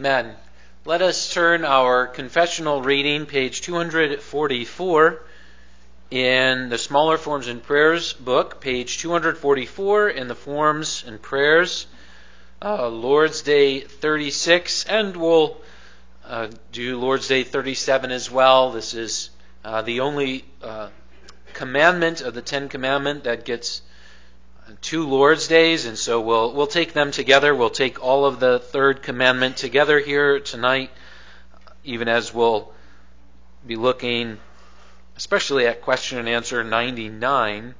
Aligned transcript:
Amen. 0.00 0.34
Let 0.86 1.02
us 1.02 1.30
turn 1.30 1.62
our 1.62 2.06
confessional 2.06 2.80
reading, 2.80 3.26
page 3.26 3.60
244, 3.60 5.22
in 6.10 6.70
the 6.70 6.78
Smaller 6.78 7.18
Forms 7.18 7.48
and 7.48 7.62
Prayers 7.62 8.14
book, 8.14 8.62
page 8.62 8.96
244 8.96 10.08
in 10.08 10.26
the 10.26 10.34
Forms 10.34 11.04
and 11.06 11.20
Prayers, 11.20 11.86
uh, 12.62 12.88
Lord's 12.88 13.42
Day 13.42 13.80
36, 13.80 14.86
and 14.86 15.14
we'll 15.18 15.58
uh, 16.24 16.48
do 16.72 16.98
Lord's 16.98 17.28
Day 17.28 17.42
37 17.44 18.10
as 18.10 18.30
well. 18.30 18.72
This 18.72 18.94
is 18.94 19.28
uh, 19.66 19.82
the 19.82 20.00
only 20.00 20.46
uh, 20.62 20.88
commandment 21.52 22.22
of 22.22 22.32
the 22.32 22.40
Ten 22.40 22.70
Commandment 22.70 23.24
that 23.24 23.44
gets 23.44 23.82
two 24.80 25.06
Lord's 25.06 25.48
days, 25.48 25.86
and 25.86 25.96
so 25.98 26.20
we'll 26.20 26.52
we'll 26.52 26.66
take 26.66 26.92
them 26.92 27.10
together. 27.10 27.54
We'll 27.54 27.70
take 27.70 28.02
all 28.02 28.24
of 28.24 28.40
the 28.40 28.58
third 28.58 29.02
commandment 29.02 29.56
together 29.56 29.98
here 29.98 30.40
tonight, 30.40 30.90
even 31.84 32.08
as 32.08 32.32
we'll 32.34 32.72
be 33.66 33.76
looking 33.76 34.38
especially 35.20 35.66
at 35.66 35.82
question 35.82 36.16
and 36.16 36.26
answer 36.26 36.64
99. 36.64 37.74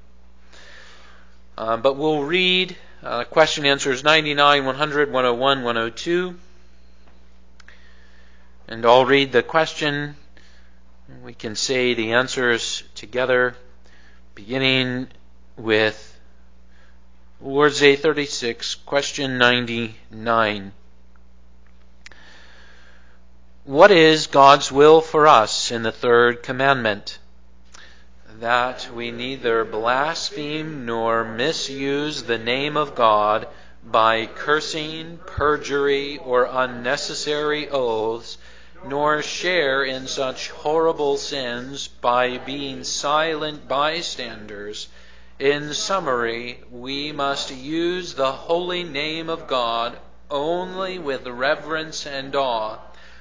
Um, 1.56 1.80
but 1.80 1.96
we'll 1.96 2.22
read 2.22 2.76
uh, 3.02 3.24
question 3.24 3.64
answers 3.64 4.04
99, 4.04 4.66
100, 4.66 5.10
101, 5.10 5.62
102. 5.62 6.36
And 8.68 8.84
I'll 8.84 9.06
read 9.06 9.32
the 9.32 9.42
question. 9.42 10.16
We 11.24 11.32
can 11.32 11.56
say 11.56 11.94
the 11.94 12.12
answers 12.12 12.82
together, 12.94 13.56
beginning 14.34 15.08
with 15.56 16.09
Lord's 17.42 17.80
Day 17.80 17.96
36, 17.96 18.74
question 18.74 19.38
99. 19.38 20.72
What 23.64 23.90
is 23.90 24.26
God's 24.26 24.70
will 24.70 25.00
for 25.00 25.26
us 25.26 25.70
in 25.70 25.82
the 25.82 25.90
third 25.90 26.42
commandment? 26.42 27.18
That 28.40 28.90
we 28.94 29.10
neither 29.10 29.64
blaspheme 29.64 30.84
nor 30.84 31.24
misuse 31.24 32.24
the 32.24 32.36
name 32.36 32.76
of 32.76 32.94
God 32.94 33.48
by 33.82 34.26
cursing, 34.26 35.18
perjury, 35.24 36.18
or 36.18 36.44
unnecessary 36.44 37.70
oaths, 37.70 38.36
nor 38.84 39.22
share 39.22 39.82
in 39.82 40.08
such 40.08 40.50
horrible 40.50 41.16
sins 41.16 41.88
by 41.88 42.36
being 42.36 42.84
silent 42.84 43.66
bystanders 43.66 44.88
in 45.40 45.72
summary, 45.72 46.60
we 46.70 47.12
must 47.12 47.50
use 47.50 48.12
the 48.12 48.30
holy 48.30 48.84
name 48.84 49.30
of 49.30 49.46
God 49.46 49.98
only 50.30 50.98
with 50.98 51.26
reverence 51.26 52.06
and 52.06 52.36
awe, 52.36 52.76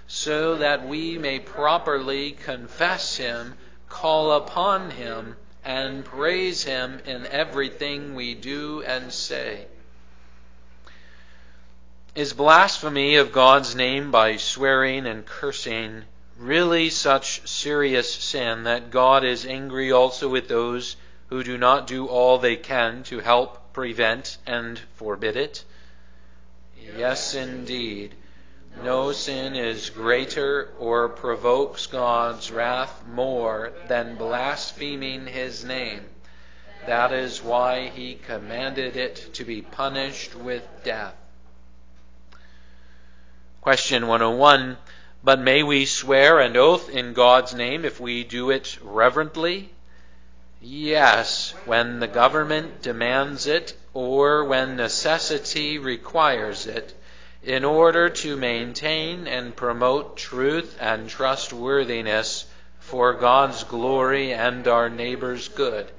so 0.05 0.55
that 0.57 0.85
we 0.85 1.17
may 1.17 1.39
properly 1.39 2.31
confess 2.31 3.15
Him, 3.15 3.55
call 3.87 4.33
upon 4.33 4.91
Him, 4.91 5.37
and 5.63 6.03
praise 6.03 6.63
Him 6.63 6.99
in 7.05 7.25
everything 7.27 8.13
we 8.13 8.35
do 8.35 8.83
and 8.83 9.13
say. 9.13 9.65
Is 12.15 12.33
blasphemy 12.33 13.15
of 13.15 13.31
God's 13.31 13.75
name 13.75 14.11
by 14.11 14.35
swearing 14.35 15.05
and 15.07 15.25
cursing 15.25 16.03
really 16.37 16.89
such 16.89 17.47
serious 17.47 18.13
sin 18.13 18.65
that 18.65 18.91
God 18.91 19.23
is 19.23 19.45
angry 19.45 19.89
also 19.89 20.27
with 20.27 20.49
those 20.49 20.97
who 21.29 21.43
do 21.43 21.57
not 21.57 21.87
do 21.87 22.07
all 22.07 22.37
they 22.37 22.55
can 22.55 23.03
to 23.03 23.19
help 23.19 23.71
prevent 23.71 24.37
and 24.45 24.79
forbid 24.95 25.35
it? 25.35 25.63
Yes, 26.97 27.35
indeed. 27.35 28.15
No 28.83 29.11
sin 29.11 29.55
is 29.55 29.89
greater 29.89 30.69
or 30.79 31.09
provokes 31.09 31.87
God's 31.87 32.51
wrath 32.51 33.03
more 33.07 33.71
than 33.87 34.15
blaspheming 34.15 35.27
his 35.27 35.63
name. 35.63 36.05
That 36.87 37.11
is 37.11 37.43
why 37.43 37.89
he 37.89 38.15
commanded 38.15 38.95
it 38.95 39.33
to 39.35 39.43
be 39.43 39.61
punished 39.61 40.33
with 40.33 40.63
death. 40.83 41.15
Question 43.61 44.07
101 44.07 44.77
But 45.23 45.39
may 45.39 45.61
we 45.61 45.85
swear 45.85 46.39
and 46.39 46.55
oath 46.57 46.89
in 46.89 47.13
God's 47.13 47.53
name 47.53 47.85
if 47.85 47.99
we 47.99 48.23
do 48.23 48.49
it 48.49 48.77
reverently? 48.81 49.71
Yes, 50.61 51.53
when 51.65 51.99
the 51.99 52.07
government 52.07 52.81
demands 52.81 53.47
it 53.47 53.73
or 53.93 54.43
when 54.43 54.75
necessity 54.75 55.77
requires 55.77 56.67
it, 56.67 56.93
in 57.41 57.63
order 57.63 58.09
to 58.09 58.35
maintain 58.35 59.25
and 59.25 59.55
promote 59.55 60.17
truth 60.17 60.75
and 60.81 61.09
trustworthiness 61.09 62.45
for 62.79 63.13
God's 63.13 63.63
glory 63.63 64.33
and 64.33 64.67
our 64.67 64.89
neighbor's 64.89 65.47
good. 65.47 65.89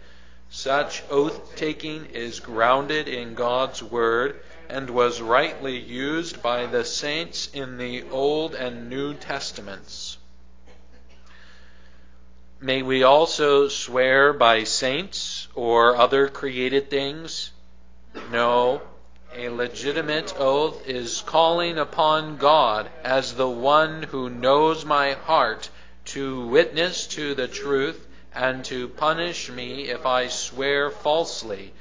Such 0.51 1.03
oath 1.11 1.57
taking 1.57 2.07
is 2.07 2.41
grounded 2.41 3.09
in 3.09 3.35
God's 3.35 3.83
Word 3.83 4.41
and 4.69 4.91
was 4.91 5.23
rightly 5.23 5.79
used 5.79 6.43
by 6.43 6.67
the 6.67 6.85
saints 6.85 7.49
in 7.55 7.79
the 7.79 8.05
Old 8.11 8.55
and 8.55 8.91
New 8.91 9.15
Testaments. 9.15 10.10
May 12.63 12.83
we 12.83 13.03
also 13.03 13.69
swear 13.69 14.35
by 14.35 14.65
saints 14.65 15.49
or 15.55 15.97
other 15.97 16.29
created 16.29 16.91
things? 16.91 17.53
No. 18.31 18.83
A 19.35 19.49
legitimate 19.49 20.35
oath 20.39 20.87
is 20.87 21.23
calling 21.25 21.79
upon 21.79 22.37
God 22.37 22.91
as 23.03 23.33
the 23.33 23.49
one 23.49 24.03
who 24.03 24.29
knows 24.29 24.85
my 24.85 25.13
heart 25.13 25.71
to 26.07 26.47
witness 26.49 27.07
to 27.07 27.35
the 27.35 27.49
truth 27.49 28.07
and 28.35 28.63
to 28.67 28.89
punish 28.89 29.49
me 29.49 29.89
if 29.89 30.05
I 30.05 30.29
swear 30.29 30.91
falsely. 30.91 31.73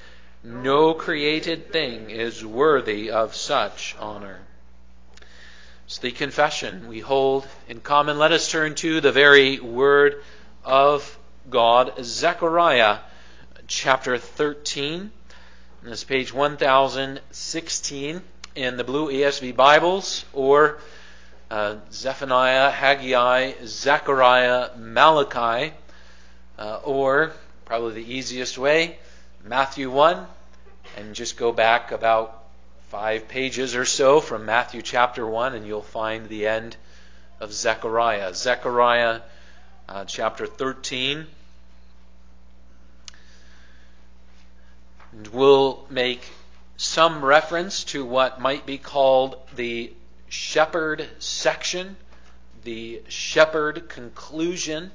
No 0.46 0.94
created 0.94 1.74
thing 1.74 2.10
is 2.10 2.46
worthy 2.46 3.12
of 3.12 3.36
such 3.36 3.98
honor. 4.00 4.40
It's 5.88 5.98
the 5.98 6.12
confession 6.12 6.88
we 6.88 7.02
hold 7.02 7.46
in 7.68 7.82
common. 7.82 8.18
Let 8.18 8.32
us 8.32 8.50
turn 8.50 8.76
to 8.76 9.02
the 9.02 9.12
very 9.12 9.60
word 9.60 10.24
of 10.64 11.18
God, 11.50 11.94
Zechariah 12.02 13.00
chapter 13.68 14.18
13. 14.18 15.12
This 15.84 16.00
is 16.00 16.04
page 16.04 16.34
1016 16.34 18.22
in 18.56 18.78
the 18.78 18.84
blue 18.84 19.08
ESV 19.08 19.56
Bibles, 19.56 20.26
or 20.34 20.80
uh, 21.50 21.78
Zephaniah, 21.92 22.72
Haggai, 22.72 23.54
Zechariah, 23.66 24.72
Malachi, 24.78 25.74
uh, 26.58 26.80
or 26.84 27.32
probably 27.66 27.94
the 27.94 28.14
easiest 28.14 28.58
way, 28.58 28.98
Matthew 29.44 29.90
1, 29.90 30.26
and 30.98 31.16
just 31.16 31.38
go 31.38 31.52
back 31.52 31.92
about 31.92 32.44
five 32.90 33.28
pages 33.28 33.76
or 33.76 33.86
so 33.86 34.20
from 34.20 34.46
Matthew 34.46 34.82
chapter 34.82 35.26
1, 35.26 35.56
and 35.56 35.66
you'll 35.66 35.82
find 35.82 36.28
the 36.28 36.48
end 36.48 36.76
of 37.40 37.54
Zechariah. 37.54 38.34
Zechariah 38.34 39.22
uh, 39.90 40.06
chapter 40.06 40.46
13. 40.46 41.26
And 45.12 45.28
we'll 45.30 45.86
make 45.90 46.22
some 46.78 47.26
reference 47.26 47.84
to 47.86 48.06
what 48.06 48.40
might 48.40 48.66
be 48.68 48.78
called 48.78 49.36
the 49.56 49.92
shepherd 50.30 51.10
section, 51.18 51.98
the 52.64 53.02
shepherd 53.08 53.90
conclusion, 53.90 54.92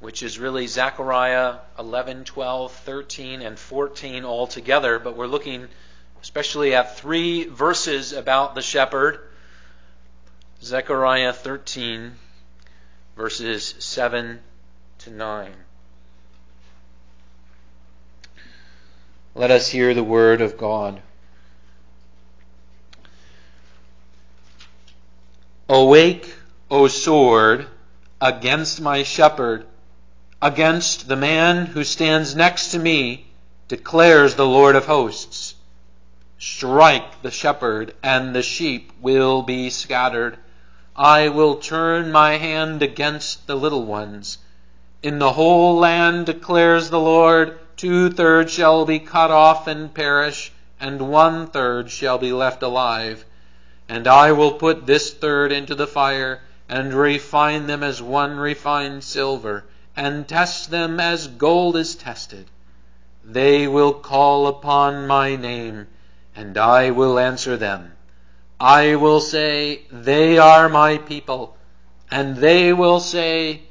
which 0.00 0.22
is 0.22 0.38
really 0.38 0.66
Zechariah 0.66 1.56
11, 1.78 2.24
12, 2.24 2.72
13, 2.72 3.40
and 3.40 3.58
14 3.58 4.24
all 4.26 4.46
together. 4.46 4.98
But 4.98 5.16
we're 5.16 5.26
looking 5.26 5.66
especially 6.22 6.74
at 6.74 6.98
three 6.98 7.44
verses 7.44 8.12
about 8.12 8.54
the 8.54 8.62
shepherd 8.62 9.18
Zechariah 10.62 11.32
13, 11.32 12.12
verses 13.16 13.74
7 13.78 14.40
to 14.98 15.10
9. 15.10 15.52
Let 19.34 19.50
us 19.50 19.68
hear 19.68 19.94
the 19.94 20.04
word 20.04 20.42
of 20.42 20.58
God. 20.58 21.00
Awake, 25.68 26.34
O 26.70 26.88
sword, 26.88 27.66
against 28.20 28.80
my 28.80 29.02
shepherd, 29.02 29.66
against 30.40 31.08
the 31.08 31.16
man 31.16 31.66
who 31.66 31.84
stands 31.84 32.36
next 32.36 32.68
to 32.68 32.78
me, 32.78 33.26
declares 33.68 34.34
the 34.34 34.46
Lord 34.46 34.76
of 34.76 34.86
hosts. 34.86 35.54
Strike 36.38 37.22
the 37.22 37.30
shepherd, 37.30 37.94
and 38.02 38.34
the 38.34 38.42
sheep 38.42 38.92
will 39.00 39.42
be 39.42 39.70
scattered. 39.70 40.38
I 40.98 41.28
will 41.28 41.56
turn 41.56 42.10
my 42.10 42.38
hand 42.38 42.82
against 42.82 43.46
the 43.46 43.54
little 43.54 43.84
ones. 43.84 44.38
In 45.02 45.18
the 45.18 45.32
whole 45.32 45.76
land, 45.76 46.24
declares 46.24 46.88
the 46.88 46.98
Lord, 46.98 47.58
two 47.76 48.08
thirds 48.08 48.50
shall 48.50 48.86
be 48.86 48.98
cut 48.98 49.30
off 49.30 49.66
and 49.66 49.92
perish, 49.92 50.52
and 50.80 51.10
one 51.10 51.48
third 51.48 51.90
shall 51.90 52.16
be 52.16 52.32
left 52.32 52.62
alive. 52.62 53.26
And 53.90 54.08
I 54.08 54.32
will 54.32 54.52
put 54.52 54.86
this 54.86 55.12
third 55.12 55.52
into 55.52 55.74
the 55.74 55.86
fire, 55.86 56.40
and 56.66 56.94
refine 56.94 57.66
them 57.66 57.82
as 57.82 58.00
one 58.00 58.38
refines 58.38 59.04
silver, 59.04 59.64
and 59.94 60.26
test 60.26 60.70
them 60.70 60.98
as 60.98 61.28
gold 61.28 61.76
is 61.76 61.94
tested. 61.94 62.46
They 63.22 63.68
will 63.68 63.92
call 63.92 64.46
upon 64.46 65.06
my 65.06 65.36
name, 65.36 65.88
and 66.34 66.56
I 66.56 66.90
will 66.90 67.18
answer 67.18 67.58
them. 67.58 67.92
I 68.58 68.96
will 68.96 69.20
say, 69.20 69.82
They 69.90 70.38
are 70.38 70.68
my 70.68 70.98
people, 70.98 71.56
and 72.10 72.36
they 72.36 72.72
will 72.72 73.00
say, 73.00 73.62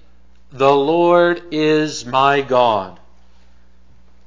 The 0.52 0.74
Lord 0.74 1.42
is 1.52 2.06
my 2.06 2.42
God. 2.42 3.00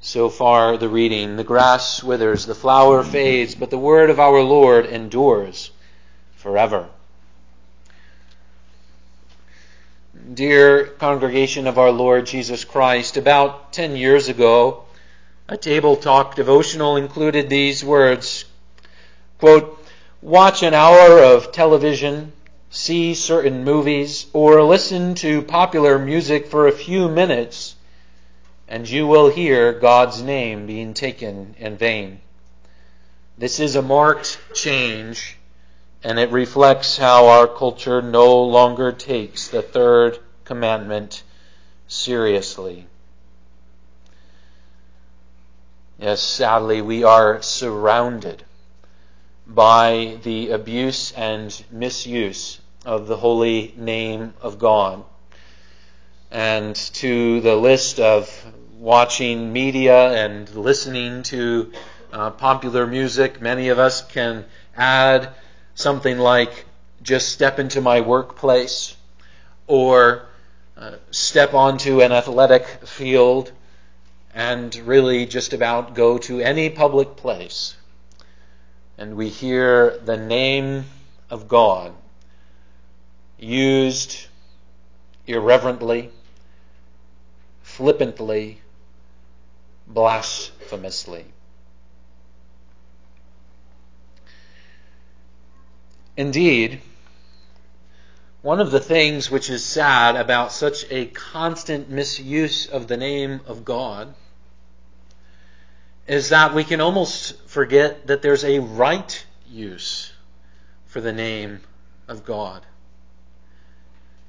So 0.00 0.28
far, 0.28 0.76
the 0.76 0.88
reading. 0.88 1.36
The 1.36 1.44
grass 1.44 2.02
withers, 2.02 2.46
the 2.46 2.54
flower 2.54 3.02
fades, 3.02 3.54
but 3.54 3.70
the 3.70 3.78
word 3.78 4.10
of 4.10 4.20
our 4.20 4.40
Lord 4.42 4.86
endures 4.86 5.70
forever. 6.36 6.88
Dear 10.34 10.86
congregation 10.86 11.66
of 11.66 11.78
our 11.78 11.90
Lord 11.90 12.26
Jesus 12.26 12.64
Christ, 12.64 13.16
about 13.16 13.72
10 13.72 13.96
years 13.96 14.28
ago, 14.28 14.84
a 15.48 15.56
table 15.56 15.96
talk 15.96 16.34
devotional 16.34 16.96
included 16.96 17.48
these 17.48 17.84
words 17.84 18.44
quote, 19.38 19.77
Watch 20.20 20.62
an 20.62 20.74
hour 20.74 21.22
of 21.22 21.52
television, 21.52 22.32
see 22.70 23.14
certain 23.14 23.64
movies, 23.64 24.26
or 24.32 24.62
listen 24.62 25.14
to 25.16 25.42
popular 25.42 25.98
music 25.98 26.48
for 26.48 26.66
a 26.66 26.72
few 26.72 27.08
minutes 27.08 27.76
and 28.68 28.88
you 28.88 29.06
will 29.06 29.30
hear 29.30 29.72
God's 29.72 30.22
name 30.22 30.66
being 30.66 30.92
taken 30.92 31.54
in 31.58 31.76
vain. 31.78 32.20
This 33.38 33.60
is 33.60 33.76
a 33.76 33.82
marked 33.82 34.38
change, 34.52 35.38
and 36.04 36.18
it 36.18 36.30
reflects 36.30 36.98
how 36.98 37.28
our 37.28 37.46
culture 37.48 38.02
no 38.02 38.42
longer 38.44 38.92
takes 38.92 39.48
the 39.48 39.62
third 39.62 40.18
commandment 40.44 41.22
seriously. 41.86 42.86
Yes, 45.98 46.20
sadly, 46.20 46.82
we 46.82 47.04
are 47.04 47.40
surrounded 47.40 48.44
by 49.48 50.18
the 50.22 50.50
abuse 50.50 51.12
and 51.12 51.64
misuse 51.70 52.60
of 52.84 53.06
the 53.06 53.16
holy 53.16 53.74
name 53.76 54.34
of 54.42 54.58
God. 54.58 55.04
And 56.30 56.76
to 56.76 57.40
the 57.40 57.56
list 57.56 57.98
of 57.98 58.30
watching 58.78 59.52
media 59.52 60.26
and 60.26 60.48
listening 60.54 61.22
to 61.24 61.72
uh, 62.12 62.30
popular 62.30 62.86
music, 62.86 63.40
many 63.40 63.68
of 63.70 63.78
us 63.78 64.06
can 64.06 64.44
add 64.76 65.30
something 65.74 66.18
like 66.18 66.66
just 67.02 67.30
step 67.30 67.58
into 67.58 67.80
my 67.80 68.02
workplace 68.02 68.96
or 69.66 70.26
uh, 70.76 70.92
step 71.10 71.54
onto 71.54 72.02
an 72.02 72.12
athletic 72.12 72.66
field 72.86 73.50
and 74.34 74.76
really 74.76 75.24
just 75.24 75.54
about 75.54 75.94
go 75.94 76.18
to 76.18 76.40
any 76.40 76.68
public 76.68 77.16
place. 77.16 77.77
And 78.98 79.16
we 79.16 79.28
hear 79.28 79.96
the 79.98 80.16
name 80.16 80.84
of 81.30 81.46
God 81.46 81.94
used 83.38 84.26
irreverently, 85.24 86.10
flippantly, 87.62 88.60
blasphemously. 89.86 91.26
Indeed, 96.16 96.80
one 98.42 98.60
of 98.60 98.72
the 98.72 98.80
things 98.80 99.30
which 99.30 99.48
is 99.48 99.64
sad 99.64 100.16
about 100.16 100.50
such 100.50 100.84
a 100.90 101.06
constant 101.06 101.88
misuse 101.88 102.66
of 102.66 102.88
the 102.88 102.96
name 102.96 103.42
of 103.46 103.64
God 103.64 104.14
is 106.08 106.30
that 106.30 106.54
we 106.54 106.64
can 106.64 106.80
almost 106.80 107.40
forget 107.48 108.08
that 108.08 108.22
there's 108.22 108.44
a 108.44 108.58
right 108.58 109.24
use 109.48 110.12
for 110.86 111.00
the 111.00 111.12
name 111.12 111.60
of 112.08 112.24
God. 112.24 112.62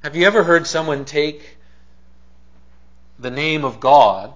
Have 0.04 0.16
you 0.16 0.28
ever 0.28 0.44
heard 0.44 0.68
someone 0.68 1.06
take 1.06 1.58
the 3.20 3.32
name 3.32 3.66
of 3.66 3.80
God 3.80 4.34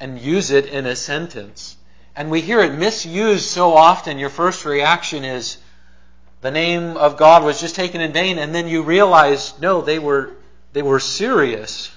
and 0.00 0.18
use 0.18 0.50
it 0.50 0.66
in 0.66 0.86
a 0.86 0.96
sentence. 0.96 1.76
And 2.14 2.30
we 2.30 2.40
hear 2.40 2.60
it 2.60 2.74
misused 2.74 3.44
so 3.44 3.74
often, 3.74 4.18
your 4.18 4.30
first 4.30 4.64
reaction 4.64 5.24
is, 5.24 5.58
the 6.40 6.50
name 6.50 6.96
of 6.96 7.16
God 7.16 7.42
was 7.42 7.60
just 7.60 7.74
taken 7.74 8.00
in 8.00 8.12
vain, 8.12 8.38
and 8.38 8.54
then 8.54 8.68
you 8.68 8.82
realize, 8.82 9.58
no, 9.60 9.80
they 9.80 9.98
were, 9.98 10.34
they 10.72 10.82
were 10.82 11.00
serious. 11.00 11.90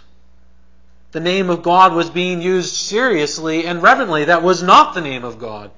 The 1.11 1.19
name 1.19 1.49
of 1.49 1.61
God 1.61 1.93
was 1.93 2.09
being 2.09 2.41
used 2.41 2.73
seriously 2.73 3.65
and 3.65 3.83
reverently. 3.83 4.25
That 4.25 4.43
was 4.43 4.63
not 4.63 4.93
the 4.93 5.01
name 5.01 5.23
of 5.23 5.39
God 5.39 5.71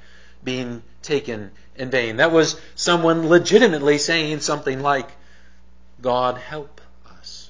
being 0.43 0.83
taken 1.01 1.51
in 1.75 1.89
vain. 1.89 2.17
That 2.17 2.31
was 2.31 2.59
someone 2.75 3.27
legitimately 3.27 3.97
saying 3.97 4.41
something 4.41 4.81
like, 4.81 5.09
God 6.01 6.37
help 6.37 6.81
us. 7.19 7.49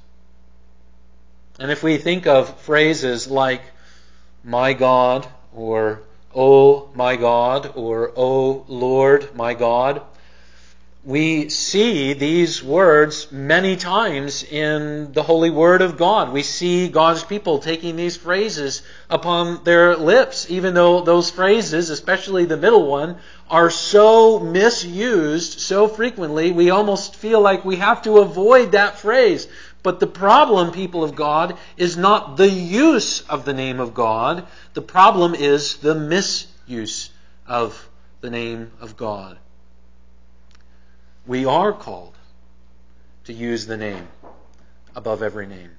And 1.59 1.71
if 1.71 1.83
we 1.83 1.97
think 1.97 2.25
of 2.25 2.59
phrases 2.61 3.27
like, 3.27 3.61
my 4.43 4.73
God, 4.73 5.27
or 5.53 6.03
Oh 6.35 6.89
my 6.95 7.15
God, 7.15 7.73
or 7.75 8.11
Oh 8.15 8.65
Lord 8.67 9.35
my 9.35 9.53
God. 9.53 10.01
We 11.05 11.49
see 11.49 12.13
these 12.13 12.63
words 12.63 13.29
many 13.29 13.75
times 13.75 14.41
in 14.41 15.11
the 15.11 15.21
holy 15.23 15.49
word 15.49 15.81
of 15.81 15.97
God. 15.97 16.31
We 16.31 16.43
see 16.43 16.87
God's 16.87 17.25
people 17.25 17.59
taking 17.59 17.97
these 17.97 18.15
phrases 18.15 18.83
upon 19.09 19.65
their 19.65 19.97
lips, 19.97 20.49
even 20.49 20.73
though 20.73 21.01
those 21.01 21.29
phrases, 21.29 21.89
especially 21.89 22.45
the 22.45 22.55
middle 22.55 22.87
one, 22.87 23.17
are 23.49 23.69
so 23.69 24.39
misused 24.39 25.59
so 25.59 25.89
frequently, 25.89 26.53
we 26.53 26.69
almost 26.69 27.17
feel 27.17 27.41
like 27.41 27.65
we 27.65 27.75
have 27.75 28.01
to 28.03 28.19
avoid 28.19 28.71
that 28.71 28.97
phrase. 28.97 29.49
But 29.83 29.99
the 29.99 30.07
problem, 30.07 30.71
people 30.71 31.03
of 31.03 31.15
God, 31.15 31.57
is 31.75 31.97
not 31.97 32.37
the 32.37 32.49
use 32.49 33.19
of 33.27 33.43
the 33.43 33.53
name 33.53 33.81
of 33.81 33.93
God. 33.93 34.47
The 34.73 34.81
problem 34.81 35.35
is 35.35 35.75
the 35.79 35.95
misuse 35.95 37.09
of 37.45 37.89
the 38.21 38.29
name 38.29 38.71
of 38.79 38.95
God. 38.95 39.37
We 41.25 41.45
are 41.45 41.71
called 41.71 42.15
to 43.25 43.33
use 43.33 43.65
the 43.65 43.77
name 43.77 44.07
above 44.93 45.23
every 45.23 45.47
name. 45.47 45.71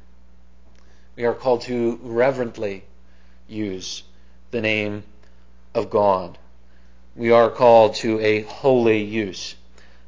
We 1.16 1.26
are 1.26 1.34
called 1.34 1.60
to 1.62 2.00
reverently 2.02 2.84
use 3.46 4.02
the 4.50 4.62
name 4.62 5.04
of 5.74 5.90
God. 5.90 6.38
We 7.14 7.30
are 7.30 7.50
called 7.50 7.96
to 7.96 8.18
a 8.20 8.42
holy 8.42 9.02
use 9.02 9.54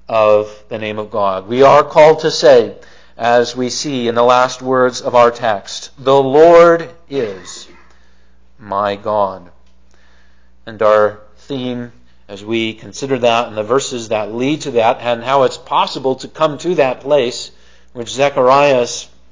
of 0.08 0.64
the 0.68 0.78
name 0.78 0.98
of 0.98 1.10
God. 1.10 1.46
We 1.46 1.62
are 1.62 1.84
called 1.84 2.20
to 2.20 2.30
say, 2.30 2.74
as 3.16 3.54
we 3.54 3.68
see 3.68 4.08
in 4.08 4.14
the 4.14 4.22
last 4.22 4.62
words 4.62 5.02
of 5.02 5.14
our 5.14 5.30
text. 5.30 5.90
The 5.98 6.22
Lord 6.22 6.90
is 7.10 7.68
my 8.58 8.96
God. 8.96 9.50
And 10.64 10.80
our 10.82 11.20
theme 11.36 11.92
as 12.28 12.44
we 12.44 12.74
consider 12.74 13.18
that 13.18 13.48
and 13.48 13.56
the 13.56 13.62
verses 13.62 14.08
that 14.08 14.34
lead 14.34 14.60
to 14.62 14.72
that 14.72 14.98
and 15.00 15.22
how 15.22 15.44
it's 15.44 15.58
possible 15.58 16.16
to 16.16 16.28
come 16.28 16.58
to 16.58 16.74
that 16.74 17.00
place 17.00 17.50
which 17.92 18.08
Zechariah 18.08 18.86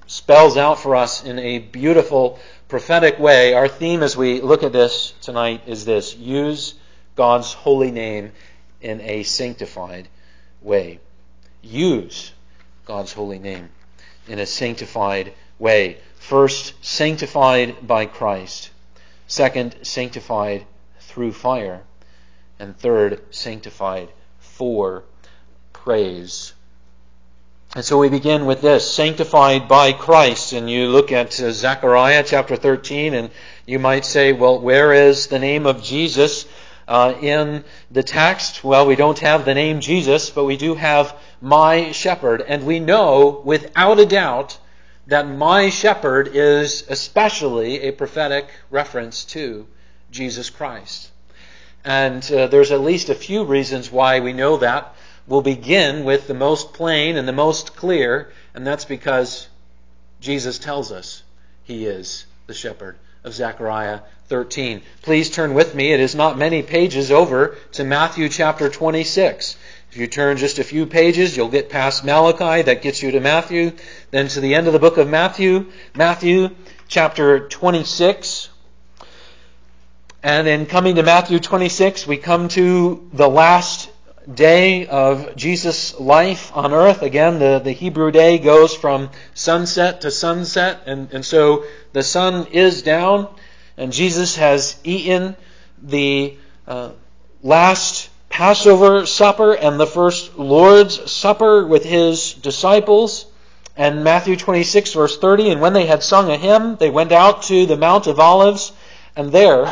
spells 0.07 0.57
out 0.57 0.79
for 0.79 0.95
us 0.97 1.25
in 1.25 1.39
a 1.39 1.59
beautiful 1.59 2.39
prophetic 2.69 3.19
way. 3.19 3.55
Our 3.55 3.69
theme 3.69 4.03
as 4.03 4.17
we 4.17 4.41
look 4.41 4.63
at 4.63 4.73
this 4.73 5.13
tonight 5.21 5.63
is 5.67 5.85
this 5.85 6.17
use 6.17 6.75
God's 7.17 7.53
holy 7.53 7.91
name 7.91 8.33
in 8.81 9.01
a 9.01 9.23
sanctified 9.23 10.09
way. 10.63 11.01
Use 11.63 12.33
God's 12.87 13.13
holy 13.13 13.39
name 13.39 13.71
in 14.29 14.39
a 14.39 14.47
sanctified 14.47 15.33
way. 15.59 15.99
First, 16.17 16.75
sanctified 16.83 17.87
by 17.87 18.07
Christ. 18.07 18.71
Second, 19.27 19.77
sanctified 19.83 20.65
through 21.01 21.33
fire. 21.33 21.83
And 22.65 22.75
third, 22.75 23.21
sanctified 23.29 24.09
for 24.39 25.05
praise. 25.75 26.55
And 27.77 27.85
so 27.85 27.99
we 27.99 28.09
begin 28.09 28.47
with 28.47 28.63
this, 28.63 28.91
sanctified 28.91 29.69
by 29.69 29.93
Christ. 29.93 30.55
And 30.55 30.71
you 30.71 30.89
look 30.89 31.13
at 31.13 31.35
Zechariah 31.35 32.25
chapter 32.27 32.57
13 32.57 33.13
and 33.13 33.31
you 33.67 33.79
might 33.79 34.07
say, 34.07 34.33
well, 34.33 34.59
where 34.59 34.95
is 34.95 35.27
the 35.27 35.39
name 35.39 35.67
of 35.67 35.83
Jesus 35.83 36.47
uh, 36.89 37.13
in 37.21 37.65
the 37.91 38.03
text? 38.03 38.65
Well, 38.65 38.87
we 38.87 38.97
don't 38.97 39.19
have 39.19 39.45
the 39.45 39.53
name 39.53 39.81
Jesus, 39.81 40.31
but 40.31 40.47
we 40.47 40.57
do 40.57 40.75
have 40.75 41.15
my 41.43 41.93
shepherd. 41.93 42.41
And 42.41 42.65
we 42.65 42.81
know 42.81 43.43
without 43.45 44.01
a 44.01 44.07
doubt 44.07 44.57
that 45.09 45.29
my 45.29 45.69
shepherd 45.69 46.29
is 46.33 46.87
especially 46.89 47.83
a 47.83 47.93
prophetic 47.93 48.49
reference 48.71 49.27
to 49.37 49.67
Jesus 50.11 50.49
Christ. 50.49 51.11
And 51.85 52.31
uh, 52.33 52.47
there's 52.47 52.73
at 52.73 52.81
least 52.81 53.11
a 53.11 53.15
few 53.15 53.45
reasons 53.45 53.93
why 53.93 54.21
we 54.21 54.33
know 54.33 54.57
that. 54.59 54.95
We'll 55.27 55.43
begin 55.43 56.05
with 56.05 56.27
the 56.27 56.35
most 56.35 56.73
plain 56.73 57.17
and 57.17 57.27
the 57.27 57.33
most 57.33 57.77
clear, 57.77 58.31
and 58.55 58.67
that's 58.67 58.85
because 58.85 59.49
Jesus 60.21 60.59
tells 60.59 60.93
us 60.93 61.23
he 61.65 61.87
is 61.87 62.27
the 62.47 62.55
shepherd 62.55 62.97
of 63.25 63.35
Zechariah 63.35 64.01
13. 64.29 64.83
Please 65.03 65.31
turn 65.31 65.55
with 65.55 65.75
me. 65.75 65.93
It 65.93 66.01
is 66.01 66.15
not 66.15 66.39
many 66.39 66.63
pages 66.63 67.11
over 67.11 67.57
to 67.73 67.85
Matthew 67.85 68.29
chapter 68.29 68.69
26. 68.69 69.57
If 69.91 69.97
you 69.97 70.07
turn 70.07 70.37
just 70.37 70.59
a 70.59 70.65
few 70.65 70.87
pages, 70.87 71.37
you'll 71.37 71.49
get 71.49 71.71
past 71.71 72.05
Malachi. 72.05 72.63
That 72.63 72.83
gets 72.83 73.03
you 73.03 73.13
to 73.13 73.21
Matthew. 73.21 73.73
Then 74.11 74.29
to 74.29 74.41
the 74.41 74.55
end 74.55 74.67
of 74.67 74.73
the 74.73 74.79
book 74.79 74.99
of 74.99 75.09
Matthew, 75.09 75.71
Matthew 75.95 76.51
chapter 76.89 77.49
26. 77.49 78.49
And 80.25 80.49
in 80.49 80.65
coming 80.65 80.95
to 80.95 81.03
Matthew 81.03 81.39
26, 81.39 82.07
we 82.07 82.17
come 82.17 82.49
to 82.49 83.11
the 83.13 83.29
last 83.29 83.91
day 84.33 84.87
of 84.87 85.37
Jesus' 85.37 86.01
life 86.01 86.51
on 86.57 86.73
earth. 86.73 87.03
Again, 87.03 87.39
the, 87.39 87.61
the 87.63 87.73
Hebrew 87.73 88.11
day 88.11 88.39
goes 88.39 88.75
from 88.75 89.11
sunset 89.35 90.01
to 90.01 90.11
sunset, 90.11 90.81
and, 90.87 91.13
and 91.13 91.27
so 91.27 91.65
the 91.93 92.03
sun 92.03 92.47
is 92.53 92.81
down, 92.81 93.29
and 93.77 93.93
Jesus 93.93 94.37
has 94.37 94.81
eaten 94.83 95.37
the 95.83 96.39
uh, 96.67 96.93
last 97.43 98.09
Passover 98.31 99.05
supper 99.05 99.53
and 99.53 99.79
the 99.79 99.87
first 99.87 100.39
Lord's 100.39 101.13
supper 101.13 101.67
with 101.67 101.85
his 101.85 102.33
disciples. 102.33 103.27
And 103.77 104.05
Matthew 104.05 104.37
26, 104.37 104.95
verse 104.95 105.19
30, 105.19 105.51
and 105.51 105.61
when 105.61 105.75
they 105.75 105.85
had 105.85 106.03
sung 106.03 106.31
a 106.31 106.39
hymn, 106.39 106.77
they 106.77 106.89
went 106.89 107.13
out 107.13 107.43
to 107.43 107.67
the 107.67 107.77
Mount 107.77 108.07
of 108.07 108.19
Olives, 108.19 108.73
and 109.17 109.31
there 109.31 109.67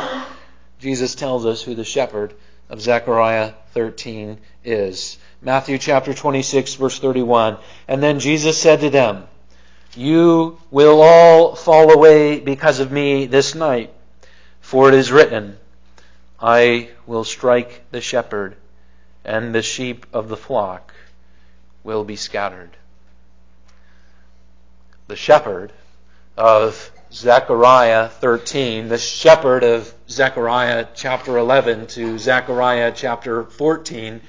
Jesus 0.83 1.15
tells 1.15 1.45
us 1.45 1.61
who 1.61 1.75
the 1.75 1.85
shepherd 1.85 2.33
of 2.69 2.81
Zechariah 2.81 3.53
13 3.73 4.37
is. 4.65 5.17
Matthew 5.41 5.77
chapter 5.77 6.13
26, 6.13 6.73
verse 6.73 6.99
31. 6.99 7.57
And 7.87 8.03
then 8.03 8.19
Jesus 8.19 8.57
said 8.57 8.81
to 8.81 8.89
them, 8.89 9.23
You 9.95 10.59
will 10.71 11.01
all 11.01 11.55
fall 11.55 11.93
away 11.93 12.41
because 12.41 12.81
of 12.81 12.91
me 12.91 13.27
this 13.27 13.55
night, 13.55 13.93
for 14.59 14.89
it 14.89 14.93
is 14.93 15.09
written, 15.09 15.57
I 16.37 16.89
will 17.07 17.23
strike 17.23 17.89
the 17.91 18.01
shepherd, 18.01 18.57
and 19.23 19.55
the 19.55 19.61
sheep 19.61 20.05
of 20.11 20.27
the 20.27 20.35
flock 20.35 20.93
will 21.85 22.03
be 22.03 22.17
scattered. 22.17 22.71
The 25.07 25.15
shepherd 25.15 25.71
of 26.35 26.91
Zechariah 27.13 28.09
13, 28.09 28.89
the 28.89 28.97
shepherd 28.97 29.63
of 29.63 29.93
Zechariah 30.09 30.87
chapter 30.95 31.37
11 31.37 31.85
to 31.87 32.17
Zechariah 32.17 32.91
chapter 32.95 33.43
14 33.43 34.19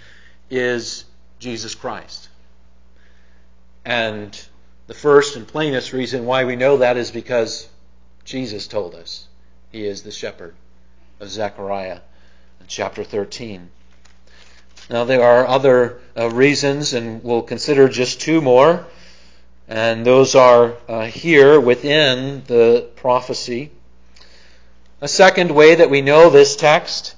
is 0.50 1.06
Jesus 1.38 1.74
Christ. 1.74 2.28
And 3.86 4.38
the 4.86 4.92
first 4.92 5.34
and 5.34 5.48
plainest 5.48 5.94
reason 5.94 6.26
why 6.26 6.44
we 6.44 6.56
know 6.56 6.76
that 6.76 6.98
is 6.98 7.10
because 7.10 7.70
Jesus 8.26 8.66
told 8.66 8.94
us 8.94 9.28
he 9.72 9.86
is 9.86 10.02
the 10.02 10.12
shepherd 10.12 10.54
of 11.20 11.30
Zechariah 11.30 12.00
chapter 12.68 13.02
13. 13.02 13.70
Now, 14.90 15.04
there 15.04 15.22
are 15.22 15.46
other 15.46 16.00
uh, 16.14 16.28
reasons, 16.28 16.92
and 16.92 17.24
we'll 17.24 17.40
consider 17.40 17.88
just 17.88 18.20
two 18.20 18.42
more. 18.42 18.86
And 19.68 20.04
those 20.04 20.34
are 20.34 20.74
uh, 20.88 21.06
here 21.06 21.58
within 21.58 22.44
the 22.46 22.88
prophecy. 22.96 23.70
A 25.00 25.08
second 25.08 25.50
way 25.50 25.74
that 25.74 25.90
we 25.90 26.02
know 26.02 26.30
this 26.30 26.56
text 26.56 27.14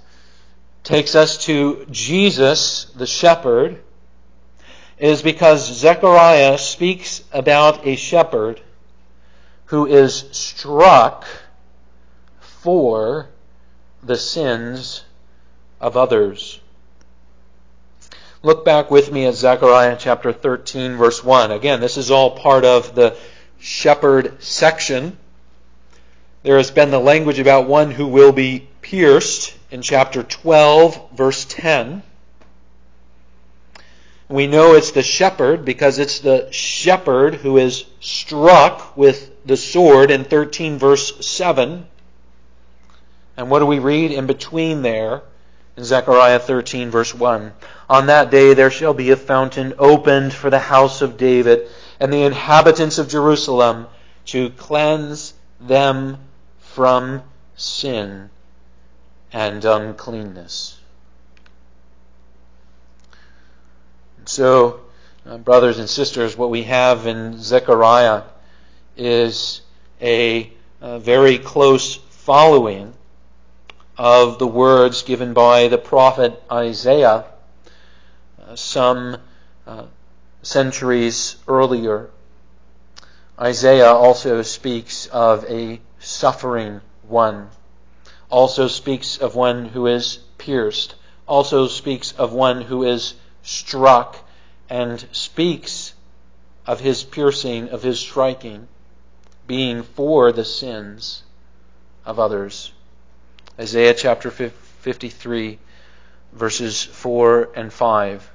takes 0.84 1.14
us 1.14 1.44
to 1.46 1.86
Jesus, 1.90 2.84
the 2.96 3.06
shepherd, 3.06 3.82
is 4.98 5.22
because 5.22 5.72
Zechariah 5.72 6.58
speaks 6.58 7.22
about 7.32 7.86
a 7.86 7.96
shepherd 7.96 8.60
who 9.66 9.86
is 9.86 10.28
struck 10.30 11.26
for 12.40 13.28
the 14.02 14.16
sins 14.16 15.04
of 15.80 15.96
others. 15.96 16.60
Look 18.46 18.64
back 18.64 18.92
with 18.92 19.10
me 19.10 19.26
at 19.26 19.34
Zechariah 19.34 19.96
chapter 19.98 20.32
13, 20.32 20.94
verse 20.94 21.24
1. 21.24 21.50
Again, 21.50 21.80
this 21.80 21.96
is 21.96 22.12
all 22.12 22.30
part 22.30 22.64
of 22.64 22.94
the 22.94 23.16
shepherd 23.58 24.40
section. 24.40 25.18
There 26.44 26.56
has 26.56 26.70
been 26.70 26.92
the 26.92 27.00
language 27.00 27.40
about 27.40 27.66
one 27.66 27.90
who 27.90 28.06
will 28.06 28.30
be 28.30 28.68
pierced 28.82 29.56
in 29.72 29.82
chapter 29.82 30.22
12, 30.22 31.10
verse 31.10 31.44
10. 31.46 32.04
We 34.28 34.46
know 34.46 34.74
it's 34.74 34.92
the 34.92 35.02
shepherd 35.02 35.64
because 35.64 35.98
it's 35.98 36.20
the 36.20 36.46
shepherd 36.52 37.34
who 37.34 37.56
is 37.56 37.84
struck 37.98 38.96
with 38.96 39.44
the 39.44 39.56
sword 39.56 40.12
in 40.12 40.22
13, 40.22 40.78
verse 40.78 41.26
7. 41.26 41.84
And 43.36 43.50
what 43.50 43.58
do 43.58 43.66
we 43.66 43.80
read 43.80 44.12
in 44.12 44.28
between 44.28 44.82
there? 44.82 45.22
In 45.76 45.84
Zechariah 45.84 46.38
13, 46.38 46.90
verse 46.90 47.14
1. 47.14 47.52
On 47.90 48.06
that 48.06 48.30
day 48.30 48.54
there 48.54 48.70
shall 48.70 48.94
be 48.94 49.10
a 49.10 49.16
fountain 49.16 49.74
opened 49.78 50.32
for 50.32 50.48
the 50.48 50.58
house 50.58 51.02
of 51.02 51.16
David 51.16 51.68
and 52.00 52.12
the 52.12 52.22
inhabitants 52.22 52.98
of 52.98 53.08
Jerusalem 53.08 53.86
to 54.26 54.50
cleanse 54.50 55.34
them 55.60 56.18
from 56.58 57.22
sin 57.56 58.30
and 59.32 59.64
uncleanness. 59.64 60.78
So, 64.24 64.80
uh, 65.24 65.38
brothers 65.38 65.78
and 65.78 65.88
sisters, 65.88 66.36
what 66.36 66.50
we 66.50 66.64
have 66.64 67.06
in 67.06 67.40
Zechariah 67.40 68.22
is 68.96 69.60
a, 70.00 70.50
a 70.80 70.98
very 70.98 71.38
close 71.38 71.94
following 71.94 72.92
of 73.98 74.38
the 74.38 74.46
words 74.46 75.02
given 75.02 75.32
by 75.32 75.68
the 75.68 75.78
prophet 75.78 76.42
Isaiah 76.50 77.24
uh, 78.46 78.54
some 78.54 79.16
uh, 79.66 79.84
centuries 80.42 81.36
earlier. 81.48 82.10
Isaiah 83.38 83.92
also 83.92 84.42
speaks 84.42 85.06
of 85.06 85.44
a 85.44 85.80
suffering 85.98 86.80
one, 87.08 87.48
also 88.30 88.68
speaks 88.68 89.18
of 89.18 89.34
one 89.34 89.66
who 89.66 89.86
is 89.86 90.18
pierced, 90.38 90.94
also 91.26 91.66
speaks 91.66 92.12
of 92.12 92.32
one 92.32 92.62
who 92.62 92.84
is 92.84 93.14
struck, 93.42 94.18
and 94.68 95.06
speaks 95.12 95.94
of 96.66 96.80
his 96.80 97.02
piercing, 97.02 97.68
of 97.70 97.82
his 97.82 97.98
striking, 97.98 98.68
being 99.46 99.82
for 99.82 100.32
the 100.32 100.44
sins 100.44 101.22
of 102.04 102.18
others. 102.18 102.72
Isaiah 103.58 103.94
chapter 103.94 104.30
53, 104.30 105.58
verses 106.34 106.84
4 106.84 107.48
and 107.56 107.72
5. 107.72 108.30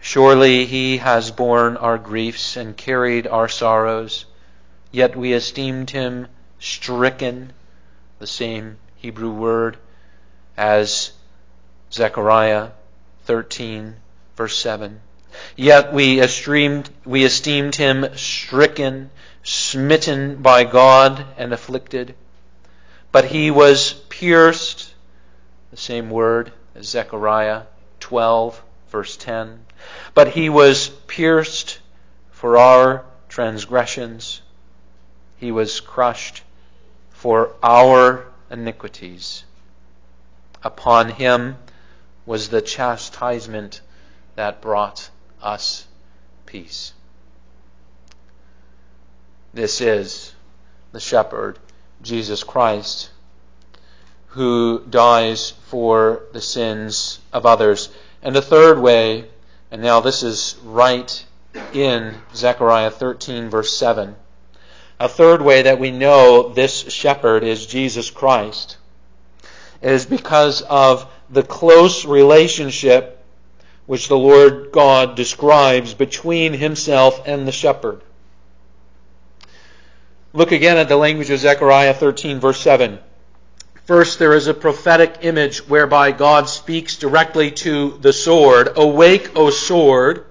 Surely 0.00 0.66
he 0.66 0.96
has 0.96 1.30
borne 1.30 1.76
our 1.76 1.98
griefs 1.98 2.56
and 2.56 2.76
carried 2.76 3.28
our 3.28 3.48
sorrows, 3.48 4.26
yet 4.90 5.14
we 5.14 5.32
esteemed 5.32 5.90
him 5.90 6.26
stricken, 6.58 7.52
the 8.18 8.26
same 8.26 8.78
Hebrew 8.96 9.30
word 9.30 9.76
as 10.56 11.12
Zechariah 11.92 12.70
13, 13.26 13.94
verse 14.36 14.58
7. 14.58 15.00
Yet 15.54 15.92
we 15.92 16.18
esteemed, 16.18 16.90
we 17.04 17.24
esteemed 17.24 17.76
him 17.76 18.16
stricken, 18.16 19.10
smitten 19.44 20.42
by 20.42 20.64
God, 20.64 21.24
and 21.36 21.52
afflicted. 21.52 22.16
But 23.10 23.26
he 23.26 23.50
was 23.50 23.94
pierced, 24.08 24.94
the 25.70 25.76
same 25.76 26.10
word 26.10 26.52
as 26.74 26.88
Zechariah 26.88 27.62
12, 28.00 28.62
verse 28.90 29.16
10. 29.16 29.64
But 30.14 30.28
he 30.28 30.48
was 30.48 30.88
pierced 31.06 31.78
for 32.30 32.58
our 32.58 33.04
transgressions, 33.28 34.42
he 35.36 35.52
was 35.52 35.80
crushed 35.80 36.42
for 37.10 37.54
our 37.62 38.26
iniquities. 38.50 39.44
Upon 40.62 41.10
him 41.10 41.56
was 42.26 42.48
the 42.48 42.62
chastisement 42.62 43.80
that 44.34 44.60
brought 44.60 45.10
us 45.42 45.86
peace. 46.46 46.92
This 49.54 49.80
is 49.80 50.34
the 50.92 51.00
shepherd 51.00 51.58
Jesus 52.02 52.44
Christ, 52.44 53.10
who 54.28 54.84
dies 54.88 55.52
for 55.66 56.22
the 56.32 56.40
sins 56.40 57.20
of 57.32 57.46
others. 57.46 57.88
And 58.22 58.34
the 58.34 58.42
third 58.42 58.78
way, 58.78 59.28
and 59.70 59.82
now 59.82 60.00
this 60.00 60.22
is 60.22 60.56
right 60.64 61.24
in 61.72 62.14
Zechariah 62.34 62.90
13, 62.90 63.50
verse 63.50 63.76
7. 63.76 64.16
A 65.00 65.08
third 65.08 65.42
way 65.42 65.62
that 65.62 65.78
we 65.78 65.90
know 65.90 66.48
this 66.48 66.90
shepherd 66.90 67.44
is 67.44 67.66
Jesus 67.66 68.10
Christ 68.10 68.76
is 69.80 70.06
because 70.06 70.62
of 70.62 71.10
the 71.30 71.42
close 71.42 72.04
relationship 72.04 73.24
which 73.86 74.08
the 74.08 74.18
Lord 74.18 74.70
God 74.72 75.14
describes 75.14 75.94
between 75.94 76.52
himself 76.52 77.22
and 77.26 77.46
the 77.46 77.52
shepherd. 77.52 78.02
Look 80.38 80.52
again 80.52 80.76
at 80.76 80.88
the 80.88 80.96
language 80.96 81.30
of 81.30 81.40
Zechariah 81.40 81.92
13, 81.92 82.38
verse 82.38 82.60
7. 82.60 83.00
First, 83.86 84.20
there 84.20 84.34
is 84.34 84.46
a 84.46 84.54
prophetic 84.54 85.16
image 85.22 85.68
whereby 85.68 86.12
God 86.12 86.48
speaks 86.48 86.96
directly 86.96 87.50
to 87.66 87.98
the 87.98 88.12
sword 88.12 88.68
Awake, 88.76 89.32
O 89.34 89.50
sword! 89.50 90.26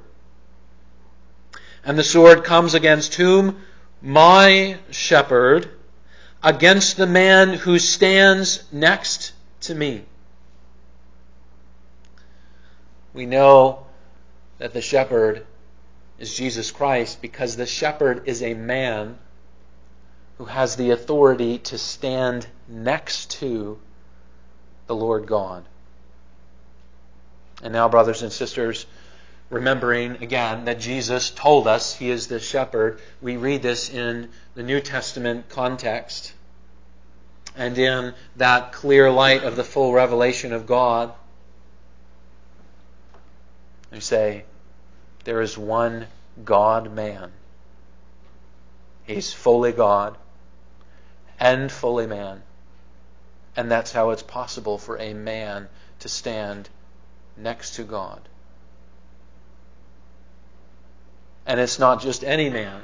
And 1.83 1.99
the 1.99 2.05
sword 2.05 2.45
comes 2.45 2.73
against 2.73 3.15
whom? 3.15 3.61
My 4.01 4.77
shepherd, 4.91 5.71
against 6.41 6.95
the 6.95 7.05
man 7.05 7.49
who 7.49 7.77
stands 7.77 8.63
next 8.71 9.33
to 9.63 9.75
me. 9.75 10.05
We 13.13 13.25
know 13.25 13.85
that 14.57 14.71
the 14.71 14.81
shepherd 14.81 15.45
is 16.17 16.33
Jesus 16.33 16.71
Christ 16.71 17.21
because 17.21 17.57
the 17.57 17.65
shepherd 17.65 18.23
is 18.25 18.41
a 18.41 18.53
man 18.53 19.17
who 20.37 20.45
has 20.45 20.75
the 20.75 20.91
authority 20.91 21.57
to 21.57 21.77
stand 21.77 22.47
next 22.67 23.31
to 23.31 23.79
the 24.85 24.95
Lord 24.95 25.25
God. 25.25 25.65
And 27.63 27.73
now, 27.73 27.89
brothers 27.89 28.21
and 28.21 28.31
sisters, 28.31 28.85
remembering 29.49 30.21
again 30.21 30.65
that 30.65 30.79
Jesus 30.79 31.31
told 31.31 31.67
us 31.67 31.95
he 31.95 32.11
is 32.11 32.27
the 32.27 32.39
shepherd, 32.39 32.99
we 33.21 33.37
read 33.37 33.63
this 33.63 33.89
in 33.89 34.29
the 34.53 34.61
New 34.61 34.79
Testament 34.79 35.49
context 35.49 36.33
and 37.55 37.75
in 37.77 38.13
that 38.35 38.73
clear 38.73 39.09
light 39.09 39.43
of 39.43 39.55
the 39.55 39.63
full 39.63 39.91
revelation 39.91 40.53
of 40.53 40.67
God. 40.67 41.13
We 43.91 44.01
say, 44.01 44.45
there 45.23 45.41
is 45.41 45.57
one 45.57 46.05
God 46.45 46.93
man. 46.93 47.31
He's 49.05 49.33
fully 49.33 49.71
God 49.71 50.15
and 51.39 51.71
fully 51.71 52.07
man. 52.07 52.43
And 53.55 53.71
that's 53.71 53.91
how 53.91 54.11
it's 54.11 54.23
possible 54.23 54.77
for 54.77 54.97
a 54.97 55.13
man 55.13 55.67
to 55.99 56.09
stand 56.09 56.69
next 57.35 57.75
to 57.75 57.83
God. 57.83 58.21
And 61.45 61.59
it's 61.59 61.79
not 61.79 62.01
just 62.01 62.23
any 62.23 62.49
man, 62.49 62.81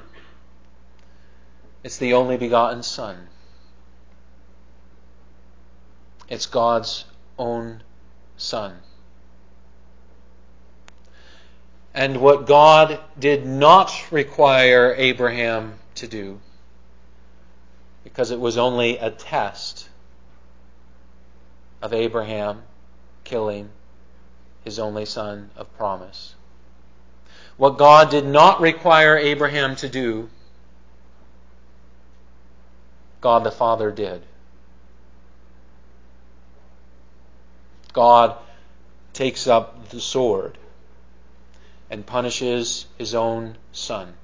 it's 1.83 1.97
the 1.97 2.13
only 2.13 2.37
begotten 2.37 2.81
Son. 2.81 3.27
It's 6.29 6.45
God's 6.45 7.05
own 7.37 7.83
Son. 8.37 8.77
And 11.93 12.21
what 12.21 12.47
God 12.47 12.99
did 13.19 13.45
not 13.45 14.11
require 14.11 14.95
Abraham 14.97 15.75
to 15.95 16.07
do 16.07 16.39
because 18.03 18.31
it 18.31 18.39
was 18.39 18.57
only 18.57 18.97
a 18.97 19.09
test 19.09 19.89
of 21.81 21.93
Abraham 21.93 22.63
killing 23.23 23.69
his 24.63 24.79
only 24.79 25.05
son 25.05 25.49
of 25.55 25.75
promise. 25.77 26.35
What 27.57 27.77
God 27.77 28.09
did 28.09 28.25
not 28.25 28.61
require 28.61 29.17
Abraham 29.17 29.75
to 29.77 29.89
do, 29.89 30.29
God 33.21 33.43
the 33.43 33.51
Father 33.51 33.91
did. 33.91 34.23
God 37.93 38.35
takes 39.13 39.47
up 39.47 39.89
the 39.89 39.99
sword 40.01 40.57
and 41.89 42.05
punishes 42.05 42.87
his 42.97 43.13
own 43.13 43.55
son. 43.71 44.15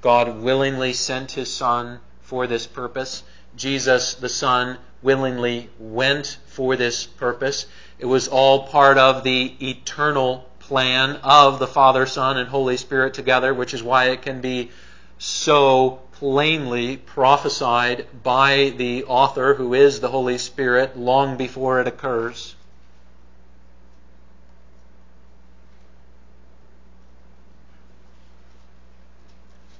God 0.00 0.40
willingly 0.40 0.92
sent 0.92 1.32
his 1.32 1.52
son 1.52 2.00
for 2.30 2.46
this 2.46 2.64
purpose. 2.64 3.24
Jesus, 3.56 4.14
the 4.14 4.28
Son, 4.28 4.78
willingly 5.02 5.68
went 5.80 6.38
for 6.46 6.76
this 6.76 7.04
purpose. 7.04 7.66
It 7.98 8.06
was 8.06 8.28
all 8.28 8.68
part 8.68 8.98
of 8.98 9.24
the 9.24 9.56
eternal 9.60 10.48
plan 10.60 11.16
of 11.24 11.58
the 11.58 11.66
Father, 11.66 12.06
Son, 12.06 12.38
and 12.38 12.48
Holy 12.48 12.76
Spirit 12.76 13.14
together, 13.14 13.52
which 13.52 13.74
is 13.74 13.82
why 13.82 14.10
it 14.10 14.22
can 14.22 14.40
be 14.40 14.70
so 15.18 16.02
plainly 16.12 16.98
prophesied 16.98 18.06
by 18.22 18.74
the 18.76 19.02
author, 19.04 19.54
who 19.54 19.74
is 19.74 19.98
the 19.98 20.10
Holy 20.10 20.38
Spirit, 20.38 20.96
long 20.96 21.36
before 21.36 21.80
it 21.80 21.88
occurs. 21.88 22.54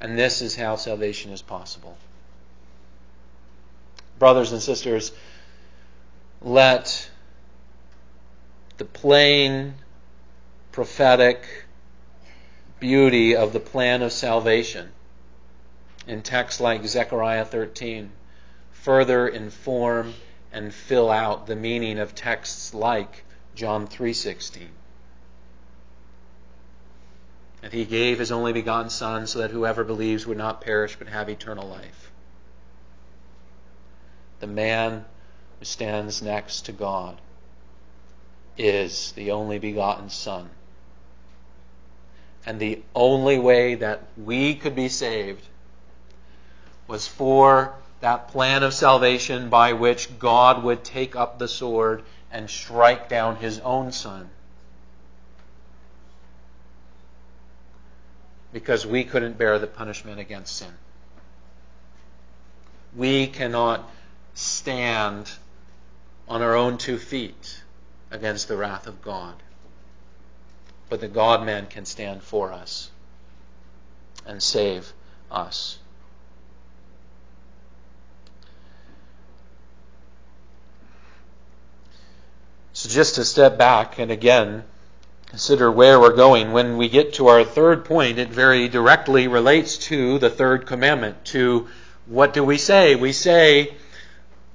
And 0.01 0.19
this 0.19 0.43
is 0.43 0.57
how 0.57 0.75
salvation 0.75 1.31
is 1.31 1.43
possible 1.43 1.97
brothers 4.21 4.53
and 4.53 4.63
sisters, 4.63 5.11
let 6.43 7.11
the 8.77 8.85
plain 8.85 9.75
prophetic 10.71 11.65
beauty 12.79 13.35
of 13.35 13.53
the 13.53 13.59
plan 13.59 14.03
of 14.03 14.13
salvation 14.13 14.93
in 16.07 16.23
texts 16.23 16.61
like 16.61 16.87
Zechariah 16.87 17.45
13 17.45 18.13
further 18.71 19.27
inform 19.27 20.15
and 20.53 20.73
fill 20.73 21.11
out 21.11 21.47
the 21.47 21.57
meaning 21.57 21.99
of 21.99 22.15
texts 22.15 22.73
like 22.75 23.25
John 23.55 23.89
3:16. 23.89 24.69
That 27.63 27.73
he 27.73 27.85
gave 27.85 28.19
his 28.19 28.31
only 28.31 28.53
begotten 28.53 28.91
son 28.91 29.27
so 29.27 29.39
that 29.41 29.51
whoever 29.51 29.83
believes 29.83 30.27
would 30.27 30.39
not 30.39 30.61
perish 30.61 30.97
but 30.97 31.09
have 31.09 31.29
eternal 31.29 31.67
life 31.67 32.10
the 34.41 34.47
man 34.47 35.05
who 35.59 35.65
stands 35.65 36.21
next 36.23 36.63
to 36.63 36.73
God 36.73 37.21
is 38.59 39.13
the 39.13 39.31
only 39.31 39.59
begotten 39.59 40.11
Son. 40.11 40.51
And 42.45 42.59
the 42.59 42.83
only 42.95 43.39
way 43.39 43.75
that 43.77 44.03
we 44.17 44.55
could 44.55 44.75
be 44.75 44.89
saved 44.89 45.45
was 46.89 47.07
for 47.07 47.75
that 48.01 48.29
plan 48.29 48.63
of 48.63 48.73
salvation 48.73 49.51
by 49.51 49.75
which 49.75 50.19
God 50.19 50.63
would 50.65 50.83
take 50.83 51.15
up 51.15 51.39
the 51.39 51.49
sword 51.49 52.03
and 52.33 52.49
strike 52.49 53.09
down 53.09 53.37
his 53.37 53.59
own 53.61 53.93
Son. 53.93 54.31
Because 58.53 58.87
we 58.87 59.05
couldn't 59.05 59.39
bear 59.39 59.59
the 59.59 59.67
punishment 59.67 60.19
against 60.19 60.57
sin. 60.57 60.73
We 62.97 63.27
cannot 63.29 63.89
stand 64.41 65.31
on 66.27 66.43
our 66.43 66.55
own 66.55 66.79
two 66.79 66.99
feet 66.99 67.63
against 68.11 68.49
the 68.49 68.57
wrath 68.57 68.87
of 68.87 69.03
God. 69.03 69.35
But 70.89 71.01
the 71.01 71.09
God 71.09 71.45
man 71.45 71.67
can 71.67 71.85
stand 71.85 72.23
for 72.23 72.53
us 72.53 72.91
and 74.27 74.43
save 74.43 74.93
us. 75.31 75.79
So, 82.73 82.89
just 82.89 83.17
to 83.17 83.25
step 83.25 83.59
back 83.59 83.99
and 83.99 84.11
again 84.11 84.65
consider 85.27 85.71
where 85.71 86.01
we're 86.01 86.17
going, 86.17 86.53
when 86.53 86.77
we 86.77 86.89
get 86.89 87.15
to 87.15 87.29
our 87.29 87.45
third 87.45 87.85
point, 87.85 88.19
it 88.19 88.31
very 88.31 88.69
directly 88.69 89.29
relates 89.29 89.79
to 89.79 90.19
the 90.19 90.31
third 90.31 90.67
commandment. 90.67 91.25
To 91.27 91.69
what 92.07 92.33
do 92.33 92.43
we 92.43 92.57
say? 92.57 92.97
We 92.97 93.13
say, 93.13 93.77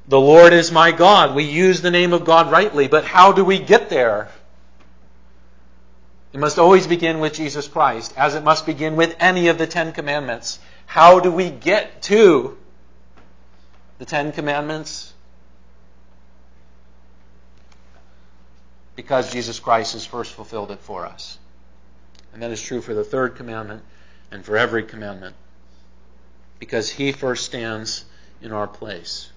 the 0.07 0.19
Lord 0.19 0.53
is 0.53 0.71
my 0.71 0.91
God. 0.91 1.35
We 1.35 1.43
use 1.43 1.81
the 1.81 1.91
name 1.91 2.13
of 2.13 2.25
God 2.25 2.51
rightly, 2.51 2.87
but 2.87 3.05
how 3.05 3.31
do 3.31 3.43
we 3.43 3.57
get 3.59 3.89
there? 3.89 4.29
It 6.31 6.39
must 6.39 6.59
always 6.59 6.85
begin 6.85 7.19
with 7.19 7.33
Jesus 7.33 7.67
Christ, 7.67 8.13
as 8.17 8.35
it 8.35 8.43
must 8.43 8.65
begin 8.65 8.97
with 8.97 9.15
any 9.19 9.47
of 9.47 9.57
the 9.57 9.65
Ten 9.65 9.93
Commandments. 9.93 10.59
How 10.85 11.19
do 11.19 11.31
we 11.31 11.49
get 11.49 12.03
to 12.03 12.57
the 13.97 14.05
Ten 14.05 14.31
Commandments? 14.31 15.13
Because 18.95 19.31
Jesus 19.31 19.59
Christ 19.59 19.93
has 19.93 20.05
first 20.05 20.33
fulfilled 20.33 20.71
it 20.71 20.79
for 20.79 21.05
us. 21.05 21.39
And 22.33 22.43
that 22.43 22.51
is 22.51 22.61
true 22.61 22.81
for 22.81 22.93
the 22.93 23.03
third 23.03 23.37
commandment 23.37 23.81
and 24.29 24.43
for 24.43 24.57
every 24.57 24.83
commandment. 24.83 25.35
Because 26.59 26.89
he 26.89 27.11
first 27.11 27.45
stands 27.45 28.05
in 28.41 28.51
our 28.51 28.67
place. 28.67 29.31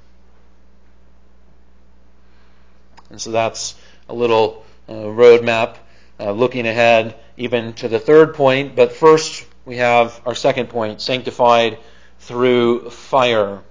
And 3.11 3.21
so 3.21 3.31
that's 3.31 3.75
a 4.09 4.15
little 4.15 4.65
uh, 4.89 4.93
roadmap 4.93 5.77
uh, 6.21 6.33
looking 6.33 6.67
ahead 6.67 7.15
even 7.37 7.73
to 7.75 7.89
the 7.89 7.99
third 7.99 8.35
point. 8.35 8.77
But 8.77 8.93
first, 8.93 9.47
we 9.65 9.77
have 9.77 10.21
our 10.27 10.35
second 10.35 10.69
point 10.69 11.01
sanctified 11.01 11.79
through 12.21 12.91
fire. 12.91 13.63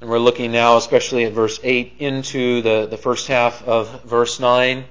And 0.00 0.08
we're 0.08 0.18
looking 0.18 0.52
now, 0.52 0.76
especially 0.76 1.24
at 1.24 1.32
verse 1.32 1.58
8, 1.62 1.94
into 1.98 2.62
the, 2.62 2.86
the 2.86 2.96
first 2.96 3.26
half 3.26 3.66
of 3.66 4.04
verse 4.04 4.38
9. 4.38 4.84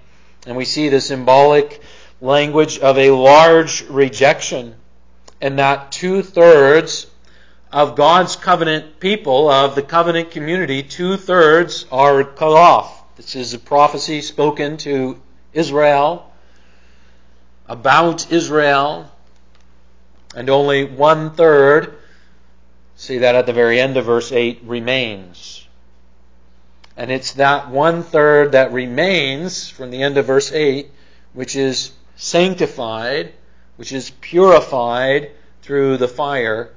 And 0.45 0.57
we 0.57 0.65
see 0.65 0.89
the 0.89 0.99
symbolic 0.99 1.81
language 2.19 2.79
of 2.79 2.97
a 2.97 3.11
large 3.11 3.83
rejection, 3.89 4.75
and 5.39 5.59
that 5.59 5.91
two 5.91 6.23
thirds 6.23 7.07
of 7.71 7.95
God's 7.95 8.35
covenant 8.35 8.99
people, 8.99 9.49
of 9.49 9.75
the 9.75 9.83
covenant 9.83 10.31
community, 10.31 10.83
two 10.83 11.17
thirds 11.17 11.85
are 11.91 12.23
cut 12.23 12.53
off. 12.53 12.96
This 13.17 13.35
is 13.35 13.55
a 13.55 13.59
prophecy 13.59 14.21
spoken 14.21 14.77
to 14.77 15.19
Israel, 15.51 16.31
about 17.67 18.31
Israel, 18.31 19.11
and 20.35 20.51
only 20.51 20.85
one 20.85 21.31
third, 21.31 21.97
see 22.95 23.17
that 23.17 23.33
at 23.33 23.47
the 23.47 23.53
very 23.53 23.81
end 23.81 23.97
of 23.97 24.05
verse 24.05 24.31
8, 24.31 24.61
remains. 24.63 25.67
And 26.95 27.09
it's 27.09 27.33
that 27.33 27.71
one 27.71 28.03
third 28.03 28.51
that 28.51 28.71
remains 28.71 29.67
from 29.67 29.89
the 29.89 30.03
end 30.03 30.19
of 30.19 30.27
verse 30.27 30.51
8, 30.51 30.91
which 31.33 31.55
is 31.55 31.93
sanctified, 32.17 33.33
which 33.77 33.93
is 33.93 34.11
purified 34.21 35.31
through 35.63 35.97
the 35.97 36.07
fire, 36.07 36.71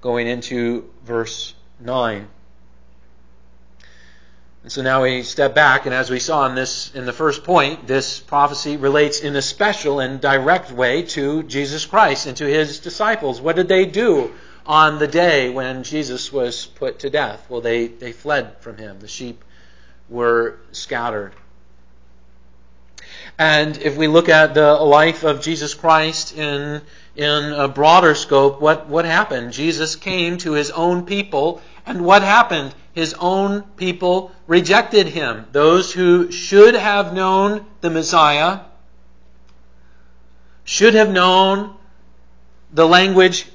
going 0.00 0.26
into 0.26 0.90
verse 1.04 1.52
9. 1.80 2.28
And 4.62 4.70
so 4.70 4.80
now 4.80 5.02
we 5.02 5.24
step 5.24 5.56
back, 5.56 5.86
and 5.86 5.94
as 5.94 6.08
we 6.08 6.20
saw 6.20 6.46
in 6.46 6.54
this 6.54 6.94
in 6.94 7.04
the 7.04 7.12
first 7.12 7.42
point, 7.42 7.88
this 7.88 8.20
prophecy 8.20 8.76
relates 8.76 9.20
in 9.20 9.34
a 9.34 9.42
special 9.42 9.98
and 9.98 10.20
direct 10.20 10.70
way 10.70 11.02
to 11.02 11.42
Jesus 11.42 11.84
Christ 11.84 12.26
and 12.26 12.36
to 12.36 12.44
his 12.44 12.78
disciples. 12.78 13.40
What 13.40 13.56
did 13.56 13.66
they 13.66 13.86
do 13.86 14.30
on 14.64 15.00
the 15.00 15.08
day 15.08 15.50
when 15.50 15.82
Jesus 15.82 16.32
was 16.32 16.66
put 16.66 17.00
to 17.00 17.10
death? 17.10 17.44
Well, 17.48 17.60
they, 17.60 17.88
they 17.88 18.12
fled 18.12 18.58
from 18.60 18.76
him. 18.76 19.00
The 19.00 19.08
sheep 19.08 19.44
were 20.08 20.58
scattered. 20.70 21.32
And 23.38 23.78
if 23.78 23.96
we 23.96 24.06
look 24.06 24.28
at 24.28 24.54
the 24.54 24.74
life 24.74 25.24
of 25.24 25.40
Jesus 25.40 25.74
Christ 25.74 26.36
in, 26.36 26.82
in 27.16 27.52
a 27.52 27.68
broader 27.68 28.14
scope, 28.14 28.60
what, 28.60 28.88
what 28.88 29.04
happened? 29.04 29.52
Jesus 29.52 29.96
came 29.96 30.38
to 30.38 30.52
his 30.52 30.70
own 30.70 31.06
people, 31.06 31.60
and 31.86 32.04
what 32.04 32.22
happened? 32.22 32.74
His 32.92 33.14
own 33.14 33.62
people 33.76 34.32
rejected 34.46 35.06
him. 35.08 35.46
Those 35.52 35.92
who 35.92 36.30
should 36.30 36.74
have 36.74 37.14
known 37.14 37.64
the 37.80 37.90
Messiah, 37.90 38.60
should 40.64 40.94
have 40.94 41.10
known 41.10 41.74
the 42.72 42.86
language 42.86 43.46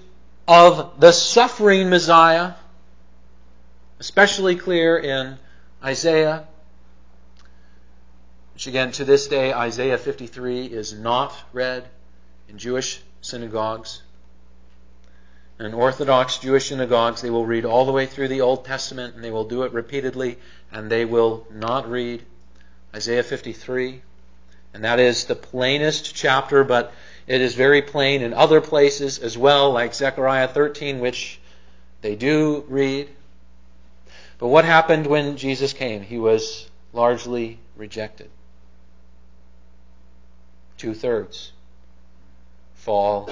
of 0.48 1.00
the 1.00 1.12
suffering 1.12 1.90
Messiah, 1.90 2.54
especially 4.00 4.56
clear 4.56 4.98
in 4.98 5.38
Isaiah, 5.84 6.48
which 8.58 8.66
again 8.66 8.92
to 8.92 9.06
this 9.06 9.28
day, 9.28 9.54
Isaiah 9.54 10.00
53 10.00 10.66
is 10.66 10.92
not 10.92 11.32
read 11.54 11.88
in 12.50 12.58
Jewish 12.58 13.00
synagogues. 13.22 14.02
In 15.60 15.76
Orthodox 15.76 16.40
Jewish 16.40 16.70
synagogues, 16.70 17.22
they 17.22 17.30
will 17.30 17.46
read 17.46 17.66
all 17.66 17.86
the 17.86 17.92
way 17.92 18.08
through 18.08 18.30
the 18.30 18.42
Old 18.42 18.66
Testament 18.66 19.14
and 19.14 19.24
they 19.24 19.30
will 19.30 19.44
do 19.44 19.62
it 19.62 19.74
repeatedly, 19.74 20.40
and 20.72 20.90
they 20.90 21.06
will 21.06 21.46
not 21.52 21.88
read 21.88 22.24
Isaiah 22.96 23.22
53. 23.22 24.02
And 24.74 24.84
that 24.84 25.00
is 25.00 25.26
the 25.26 25.36
plainest 25.36 26.16
chapter, 26.16 26.64
but 26.64 26.92
it 27.28 27.42
is 27.42 27.54
very 27.54 27.84
plain 27.84 28.24
in 28.24 28.34
other 28.34 28.60
places 28.60 29.20
as 29.20 29.38
well, 29.38 29.72
like 29.72 29.94
Zechariah 29.94 30.48
13, 30.48 31.00
which 31.00 31.40
they 32.02 32.16
do 32.16 32.66
read. 32.68 33.08
But 34.40 34.48
what 34.48 34.66
happened 34.66 35.06
when 35.06 35.38
Jesus 35.38 35.74
came? 35.74 36.02
He 36.02 36.18
was 36.18 36.68
largely 36.92 37.60
rejected. 37.76 38.32
Two 40.78 40.94
thirds 40.94 41.52
fall 42.76 43.30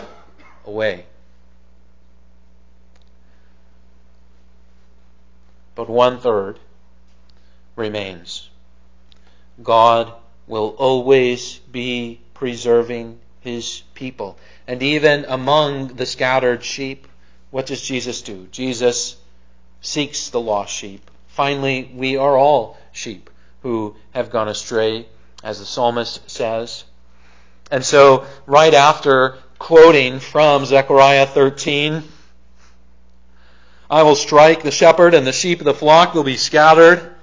away. 0.65 1.05
but 5.75 5.89
one 5.89 6.19
third 6.19 6.57
remains. 7.75 8.49
God 9.61 10.13
will 10.47 10.69
always 10.77 11.59
be 11.71 12.21
preserving 12.33 13.19
his 13.41 13.83
people. 13.93 14.37
And 14.67 14.81
even 14.81 15.25
among 15.27 15.87
the 15.95 16.05
scattered 16.05 16.63
sheep, 16.63 17.07
what 17.51 17.67
does 17.67 17.81
Jesus 17.81 18.21
do? 18.21 18.47
Jesus 18.51 19.17
seeks 19.81 20.29
the 20.29 20.39
lost 20.39 20.73
sheep. 20.73 21.11
Finally, 21.27 21.91
we 21.93 22.17
are 22.17 22.37
all 22.37 22.77
sheep 22.91 23.29
who 23.61 23.95
have 24.13 24.29
gone 24.29 24.47
astray, 24.47 25.05
as 25.43 25.59
the 25.59 25.65
psalmist 25.65 26.29
says. 26.29 26.85
And 27.71 27.83
so, 27.83 28.25
right 28.45 28.73
after 28.73 29.37
quoting 29.57 30.19
from 30.19 30.65
Zechariah 30.65 31.25
13, 31.25 32.03
I 33.89 34.03
will 34.03 34.15
strike 34.15 34.63
the 34.63 34.71
shepherd, 34.71 35.13
and 35.13 35.25
the 35.25 35.31
sheep 35.31 35.59
of 35.59 35.65
the 35.65 35.73
flock 35.73 36.13
will 36.13 36.23
be 36.23 36.37
scattered. 36.37 37.15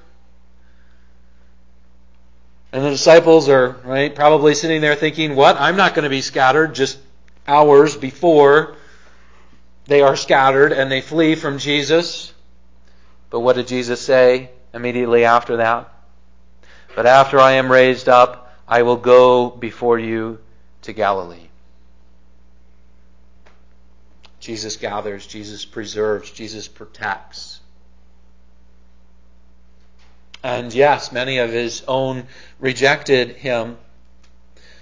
And 2.72 2.84
the 2.84 2.90
disciples 2.90 3.48
are, 3.48 3.76
right, 3.84 4.14
probably 4.14 4.54
sitting 4.54 4.80
there 4.80 4.94
thinking, 4.94 5.36
What? 5.36 5.60
I'm 5.60 5.76
not 5.76 5.94
going 5.94 6.04
to 6.04 6.10
be 6.10 6.22
scattered 6.22 6.74
just 6.74 6.98
hours 7.46 7.96
before 7.96 8.76
they 9.86 10.00
are 10.00 10.16
scattered 10.16 10.72
and 10.72 10.90
they 10.90 11.00
flee 11.00 11.34
from 11.34 11.58
Jesus. 11.58 12.32
But 13.30 13.40
what 13.40 13.56
did 13.56 13.66
Jesus 13.66 14.00
say 14.00 14.50
immediately 14.72 15.24
after 15.24 15.58
that? 15.58 15.92
But 16.94 17.06
after 17.06 17.40
I 17.40 17.52
am 17.52 17.70
raised 17.70 18.08
up, 18.08 18.41
I 18.72 18.80
will 18.84 18.96
go 18.96 19.50
before 19.50 19.98
you 19.98 20.38
to 20.80 20.94
Galilee. 20.94 21.48
Jesus 24.40 24.78
gathers, 24.78 25.26
Jesus 25.26 25.66
preserves, 25.66 26.30
Jesus 26.30 26.68
protects. 26.68 27.60
And 30.42 30.72
yes, 30.72 31.12
many 31.12 31.36
of 31.36 31.50
his 31.50 31.84
own 31.86 32.24
rejected 32.60 33.36
him. 33.36 33.76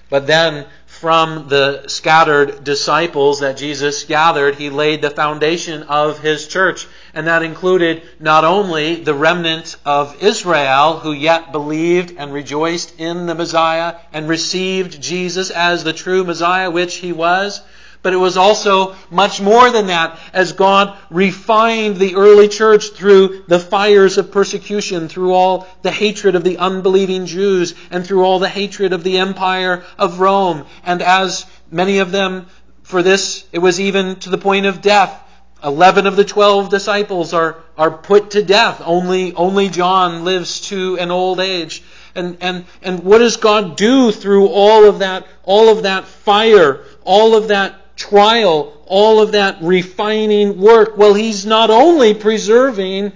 But 0.08 0.28
then, 0.28 0.68
from 1.00 1.48
the 1.48 1.88
scattered 1.88 2.62
disciples 2.62 3.40
that 3.40 3.56
Jesus 3.56 4.04
gathered, 4.04 4.56
he 4.56 4.68
laid 4.68 5.00
the 5.00 5.08
foundation 5.08 5.82
of 5.84 6.18
his 6.18 6.46
church. 6.46 6.86
And 7.14 7.26
that 7.26 7.42
included 7.42 8.02
not 8.20 8.44
only 8.44 8.96
the 8.96 9.14
remnant 9.14 9.76
of 9.86 10.22
Israel 10.22 10.98
who 10.98 11.12
yet 11.12 11.52
believed 11.52 12.14
and 12.18 12.34
rejoiced 12.34 13.00
in 13.00 13.24
the 13.24 13.34
Messiah 13.34 13.94
and 14.12 14.28
received 14.28 15.00
Jesus 15.00 15.48
as 15.48 15.84
the 15.84 15.94
true 15.94 16.22
Messiah, 16.22 16.70
which 16.70 16.96
he 16.96 17.12
was, 17.12 17.62
but 18.02 18.12
it 18.12 18.16
was 18.16 18.36
also 18.36 18.96
much 19.10 19.40
more 19.40 19.70
than 19.70 19.88
that 19.88 20.18
as 20.32 20.52
God 20.52 20.96
refined 21.10 21.96
the 21.96 22.16
early 22.16 22.48
church 22.48 22.90
through 22.90 23.44
the 23.46 23.58
fires 23.58 24.16
of 24.18 24.32
persecution, 24.32 25.08
through 25.08 25.34
all 25.34 25.66
the 25.82 25.90
hatred 25.90 26.34
of 26.34 26.44
the 26.44 26.58
unbelieving 26.58 27.26
Jews, 27.26 27.74
and 27.90 28.06
through 28.06 28.24
all 28.24 28.38
the 28.38 28.48
hatred 28.48 28.92
of 28.92 29.04
the 29.04 29.18
empire 29.18 29.84
of 29.98 30.20
Rome. 30.20 30.64
And 30.84 31.02
as 31.02 31.44
many 31.70 31.98
of 31.98 32.10
them, 32.10 32.46
for 32.82 33.02
this, 33.02 33.46
it 33.52 33.58
was 33.58 33.78
even 33.80 34.16
to 34.20 34.30
the 34.30 34.38
point 34.38 34.66
of 34.66 34.80
death. 34.80 35.26
Eleven 35.62 36.06
of 36.06 36.16
the 36.16 36.24
twelve 36.24 36.70
disciples 36.70 37.34
are, 37.34 37.58
are 37.76 37.90
put 37.90 38.30
to 38.30 38.42
death. 38.42 38.80
Only, 38.82 39.34
only 39.34 39.68
John 39.68 40.24
lives 40.24 40.62
to 40.68 40.96
an 40.98 41.10
old 41.10 41.38
age. 41.38 41.82
And, 42.14 42.38
and, 42.40 42.64
and 42.82 43.04
what 43.04 43.18
does 43.18 43.36
God 43.36 43.76
do 43.76 44.10
through 44.10 44.48
all 44.48 44.86
of 44.86 45.00
that, 45.00 45.26
all 45.44 45.68
of 45.68 45.82
that 45.82 46.06
fire, 46.06 46.80
all 47.04 47.36
of 47.36 47.48
that 47.48 47.89
trial, 48.00 48.72
all 48.86 49.20
of 49.20 49.32
that 49.32 49.58
refining 49.60 50.58
work, 50.58 50.96
well, 50.96 51.12
he's 51.12 51.44
not 51.44 51.68
only 51.68 52.14
preserving 52.14 53.12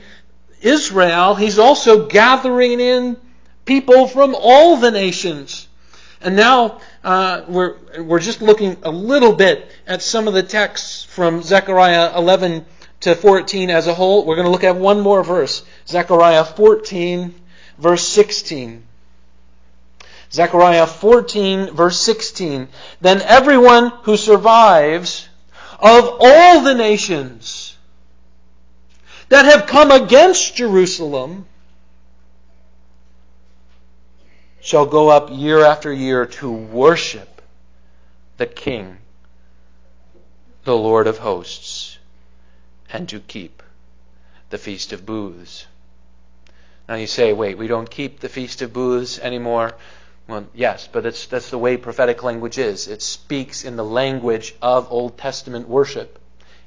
Israel, 0.61 1.35
he's 1.35 1.59
also 1.59 2.07
gathering 2.07 2.81
in 2.81 3.17
people 3.65 4.07
from 4.07 4.37
all 4.39 4.77
the 4.77 4.91
nations. 4.91 5.69
And 6.21 6.37
now 6.37 6.81
uh, 7.03 7.45
we're, 7.49 7.77
we're 7.99 8.21
just 8.21 8.43
looking 8.43 8.77
a 8.83 8.91
little 8.91 9.33
bit 9.33 9.71
at 9.87 10.03
some 10.03 10.29
of 10.29 10.35
the 10.35 10.43
texts 10.43 11.05
from 11.05 11.43
Zechariah 11.43 12.17
11 12.17 12.67
to 13.01 13.15
14 13.15 13.71
as 13.71 13.87
a 13.87 13.95
whole. 13.95 14.27
We're 14.27 14.37
going 14.37 14.47
to 14.47 14.53
look 14.53 14.65
at 14.65 14.77
one 14.77 15.01
more 15.01 15.25
verse 15.25 15.65
Zechariah 15.89 16.45
14, 16.45 17.35
verse 17.79 18.07
16. 18.07 18.83
Zechariah 20.35 20.89
14, 20.89 21.71
verse 21.71 22.01
16. 22.01 22.67
Then 23.01 23.23
everyone 23.23 23.91
who 24.03 24.17
survives 24.17 25.29
of 25.79 26.17
all 26.19 26.61
the 26.63 26.75
nations 26.75 27.77
that 29.29 29.45
have 29.45 29.69
come 29.69 29.93
against 29.93 30.57
Jerusalem 30.57 31.47
shall 34.61 34.87
go 34.87 35.09
up 35.09 35.29
year 35.31 35.65
after 35.65 35.93
year 35.93 36.27
to 36.27 36.51
worship 36.51 37.41
the 38.37 38.47
King, 38.47 38.97
the 40.65 40.77
Lord 40.77 41.07
of 41.07 41.19
hosts, 41.19 41.97
and 42.93 43.09
to 43.09 43.21
keep 43.21 43.63
the 44.51 44.59
Feast 44.59 44.93
of 44.93 45.07
Booths. 45.07 45.67
Now 46.89 46.97
you 46.97 47.07
say, 47.07 47.33
wait, 47.33 47.57
we 47.57 47.69
don't 47.69 47.89
keep 47.89 48.19
the 48.19 48.29
Feast 48.29 48.63
of 48.63 48.73
Booths 48.73 49.21
anymore. 49.21 49.75
Well, 50.27 50.47
yes, 50.55 50.89
but 50.91 51.03
that's 51.03 51.51
the 51.51 51.59
way 51.59 51.77
prophetic 51.77 52.23
language 52.23 52.59
is. 52.59 52.89
It 52.89 53.03
speaks 53.03 53.65
in 53.65 53.77
the 53.77 53.85
language 53.85 54.55
of 54.63 54.91
Old 54.91 55.19
Testament 55.19 55.69
worship, 55.69 56.19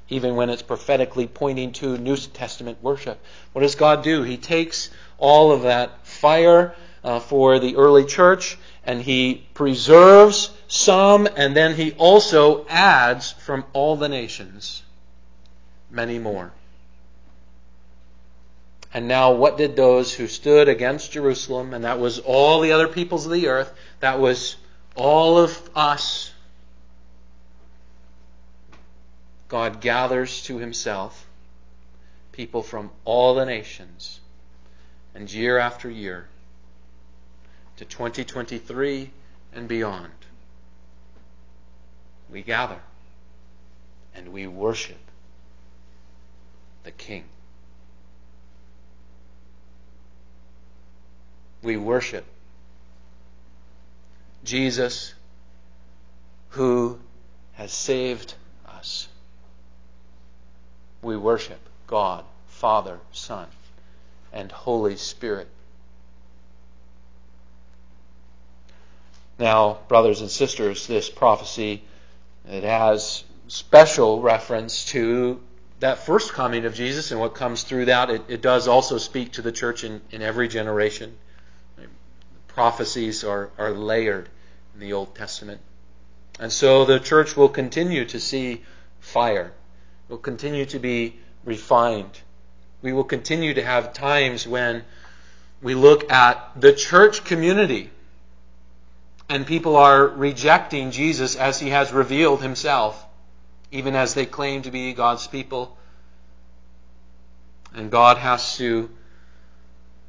even 0.08 0.36
when 0.36 0.48
it's 0.48 0.62
prophetically 0.62 1.26
pointing 1.26 1.72
to 1.72 1.98
New 1.98 2.16
Testament 2.16 2.78
worship. 2.82 3.20
What 3.52 3.62
does 3.62 3.74
God 3.74 4.04
do? 4.04 4.22
He 4.22 4.36
takes 4.36 4.90
all 5.18 5.50
of 5.50 5.62
that 5.62 6.06
fire 6.06 6.74
uh, 7.02 7.20
for 7.20 7.58
the 7.58 7.76
early 7.76 8.04
church 8.04 8.58
and 8.88 9.02
he 9.02 9.46
preserves 9.52 10.50
some, 10.66 11.28
and 11.36 11.54
then 11.54 11.74
he 11.74 11.92
also 11.92 12.66
adds 12.68 13.32
from 13.32 13.62
all 13.74 13.96
the 13.96 14.08
nations 14.08 14.82
many 15.90 16.18
more. 16.18 16.52
And 18.92 19.06
now, 19.06 19.32
what 19.32 19.58
did 19.58 19.76
those 19.76 20.14
who 20.14 20.26
stood 20.26 20.68
against 20.68 21.12
Jerusalem, 21.12 21.74
and 21.74 21.84
that 21.84 21.98
was 21.98 22.18
all 22.20 22.60
the 22.60 22.72
other 22.72 22.88
peoples 22.88 23.26
of 23.26 23.32
the 23.32 23.48
earth, 23.48 23.72
that 24.00 24.18
was 24.18 24.56
all 24.96 25.38
of 25.38 25.70
us, 25.74 26.32
God 29.48 29.80
gathers 29.80 30.42
to 30.44 30.58
himself 30.58 31.26
people 32.32 32.62
from 32.62 32.90
all 33.04 33.34
the 33.34 33.44
nations, 33.44 34.20
and 35.14 35.30
year 35.30 35.58
after 35.58 35.90
year, 35.90 36.28
to 37.76 37.84
2023 37.84 39.10
and 39.52 39.66
beyond, 39.66 40.12
we 42.30 42.42
gather 42.42 42.78
and 44.14 44.28
we 44.28 44.46
worship 44.46 44.98
the 46.84 46.92
King. 46.92 47.24
We 51.62 51.76
worship 51.76 52.24
Jesus 54.44 55.14
who 56.50 56.98
has 57.54 57.72
saved 57.72 58.34
us. 58.66 59.08
We 61.02 61.16
worship 61.16 61.60
God, 61.86 62.24
Father, 62.46 62.98
Son, 63.12 63.46
and 64.32 64.50
Holy 64.50 64.96
Spirit. 64.96 65.48
Now, 69.38 69.78
brothers 69.88 70.20
and 70.20 70.30
sisters, 70.30 70.86
this 70.86 71.08
prophecy 71.08 71.82
it 72.50 72.64
has 72.64 73.24
special 73.48 74.22
reference 74.22 74.86
to 74.86 75.40
that 75.80 75.98
first 75.98 76.32
coming 76.32 76.64
of 76.64 76.74
Jesus 76.74 77.10
and 77.10 77.20
what 77.20 77.34
comes 77.34 77.62
through 77.62 77.86
that. 77.86 78.10
It, 78.10 78.22
it 78.28 78.42
does 78.42 78.66
also 78.66 78.98
speak 78.98 79.32
to 79.32 79.42
the 79.42 79.52
church 79.52 79.84
in, 79.84 80.00
in 80.10 80.22
every 80.22 80.48
generation. 80.48 81.16
Prophecies 82.58 83.22
are, 83.22 83.50
are 83.56 83.70
layered 83.70 84.28
in 84.74 84.80
the 84.80 84.92
Old 84.92 85.14
Testament. 85.14 85.60
And 86.40 86.52
so 86.52 86.84
the 86.84 86.98
church 86.98 87.36
will 87.36 87.48
continue 87.48 88.04
to 88.06 88.18
see 88.18 88.64
fire, 88.98 89.52
will 90.08 90.18
continue 90.18 90.66
to 90.66 90.80
be 90.80 91.20
refined. 91.44 92.18
We 92.82 92.92
will 92.92 93.04
continue 93.04 93.54
to 93.54 93.62
have 93.62 93.92
times 93.92 94.44
when 94.44 94.84
we 95.62 95.76
look 95.76 96.10
at 96.10 96.60
the 96.60 96.72
church 96.72 97.22
community 97.22 97.90
and 99.28 99.46
people 99.46 99.76
are 99.76 100.08
rejecting 100.08 100.90
Jesus 100.90 101.36
as 101.36 101.60
he 101.60 101.68
has 101.70 101.92
revealed 101.92 102.42
himself, 102.42 103.06
even 103.70 103.94
as 103.94 104.14
they 104.14 104.26
claim 104.26 104.62
to 104.62 104.72
be 104.72 104.94
God's 104.94 105.28
people. 105.28 105.78
And 107.72 107.88
God 107.88 108.16
has 108.16 108.56
to 108.56 108.90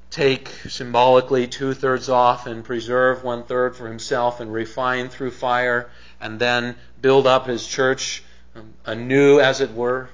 take 0.10 0.50
symbolically 0.68 1.48
two 1.48 1.74
thirds 1.74 2.10
off 2.10 2.48
and 2.48 2.64
preserve 2.64 3.24
one 3.24 3.44
third 3.44 3.76
for 3.76 3.88
himself 3.88 4.40
and 4.40 4.52
refine 4.52 5.10
through 5.10 5.32
fire 5.32 5.90
and 6.20 6.40
then 6.40 6.76
build 7.02 7.28
up 7.28 7.46
his 7.46 7.66
church 7.68 8.24
um, 8.56 8.74
anew, 8.86 9.40
as 9.40 9.62
it 9.62 9.72
were. 9.74 10.10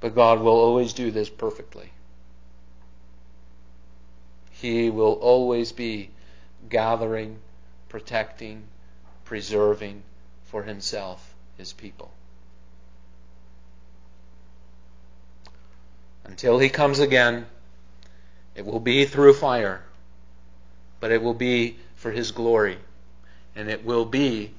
But 0.00 0.14
God 0.14 0.40
will 0.40 0.52
always 0.52 0.92
do 0.92 1.10
this 1.10 1.28
perfectly. 1.28 1.90
He 4.52 4.90
will 4.90 5.14
always 5.14 5.72
be 5.72 6.10
gathering, 6.68 7.38
protecting, 7.88 8.64
preserving 9.24 10.02
for 10.44 10.62
himself 10.62 11.34
his 11.56 11.72
people. 11.72 12.12
Until 16.28 16.58
he 16.58 16.68
comes 16.68 16.98
again, 16.98 17.46
it 18.54 18.64
will 18.64 18.80
be 18.80 19.06
through 19.06 19.32
fire, 19.34 19.82
but 21.00 21.10
it 21.10 21.22
will 21.22 21.34
be 21.34 21.78
for 21.96 22.12
his 22.12 22.30
glory, 22.32 22.78
and 23.56 23.68
it 23.68 23.84
will 23.84 24.04
be 24.04 24.52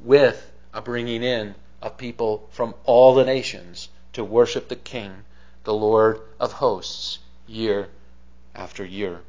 with 0.00 0.50
a 0.72 0.80
bringing 0.80 1.22
in 1.22 1.54
of 1.80 1.98
people 1.98 2.48
from 2.50 2.74
all 2.84 3.14
the 3.14 3.24
nations 3.24 3.88
to 4.14 4.24
worship 4.24 4.68
the 4.68 4.76
King, 4.76 5.24
the 5.64 5.74
Lord 5.74 6.18
of 6.40 6.52
hosts, 6.54 7.18
year 7.46 7.88
after 8.54 8.84
year. 8.84 9.20